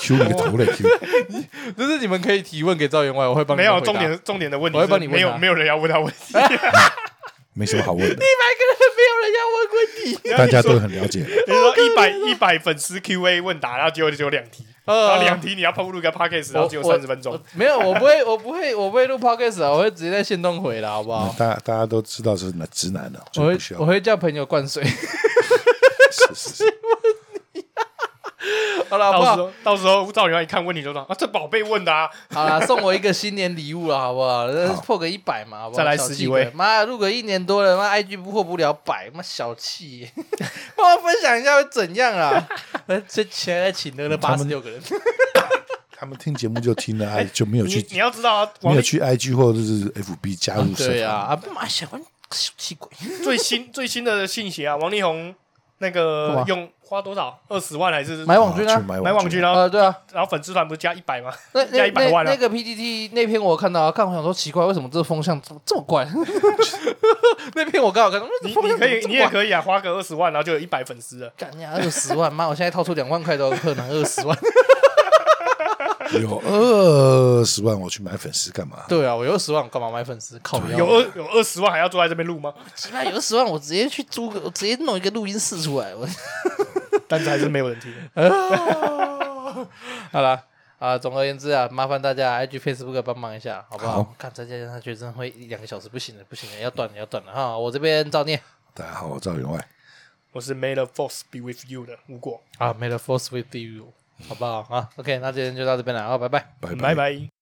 [0.00, 0.88] Q 你个头嘞 Q！
[1.78, 6.34] 就是你们可以提问给赵员外，我会帮你没有重点，重点的问题我会帮你问他没有没有人要问他问题，
[7.54, 8.22] 没什么好问的，一百
[8.58, 10.02] 个人没有人要问问题。
[10.36, 11.20] 大家都很了解。
[11.46, 17.38] 比如说一百一百粉丝 Q&A 问答，然后结果就只有两题，然后呃两题你要碰入一个 podcast，然后只有我三十分钟。
[17.54, 21.34] 没有，我不会，我不会，我不会录 podcast 啊，我会直接在线动回的，好不好？
[21.38, 23.86] 大大家都知道是男直男的，我会我。
[23.86, 24.84] 会叫朋友灌水。
[24.84, 26.64] 是是是，
[28.98, 29.12] 好了？
[29.12, 34.46] 到时候到时候赵员外一看问题就说啊，这宝贝问的啊，好啦，送我一个新年礼物了，好不好？
[34.74, 35.78] 好破个一百嘛，好不好？
[35.78, 40.12] 再来十几位鬼妈，录个一年多了，妈 IG 破不了百，妈小气耶，
[40.76, 42.46] 帮我分享一下会怎样啊？
[42.86, 44.80] 呃这现在请了那八十六个人，
[45.96, 51.52] 他们听节目就听了，哎，就没有去你你要知道啊，没有去 IG 或者是 FB 加入社对呀，团。
[51.52, 52.90] 啊，妈小关小气鬼，
[53.22, 55.34] 最新最新的信息啊，王力宏
[55.78, 56.44] 那干个嘛？
[56.46, 57.38] 用花多少？
[57.48, 58.24] 二十万还是？
[58.24, 61.32] 买网军啊，去买买网军，然后呃，对啊，然后粉丝团不是加一百吗？
[61.52, 62.30] 那加那一百万啊。
[62.30, 66.06] 那那个 PPT 那篇我看到，看我想说奇怪，为什么这个风向这么这么怪？
[67.54, 71.32] 那篇我刚好看到，你你可以你也以，可以啊，花个二十万，然后就有一百粉丝了。
[71.36, 74.38] 干呀，二十万，妈，我现在掏出两万块都有可能二十万。
[76.20, 78.84] 有二十万，我去买粉丝干嘛？
[78.88, 80.38] 对啊，我有二十万，我干嘛买粉丝？
[80.40, 82.52] 靠腰有二有二十万还要坐在这边录吗？
[82.74, 85.94] 起码有十万，我直接去租个，我直接弄一个录音室出来。
[85.94, 86.06] 我
[87.08, 87.92] 但是还是没有人听。
[90.12, 90.42] 好了
[90.78, 94.02] 啊，总而言之啊，麻烦大家 IG、Facebook 帮忙一下，好不好？
[94.02, 97.56] 好看再加下去真的会一两个小时，不行了，不行了，要断了，要断了哈！
[97.56, 98.40] 我这边照念
[98.74, 99.66] 大家好，我赵员外，
[100.32, 103.92] 我是 May the Force be with you 的吴果，啊，May the force with you，
[104.28, 106.54] 好不好啊？OK，那今天就到这边了，好，拜拜。
[106.60, 107.33] 拜拜拜。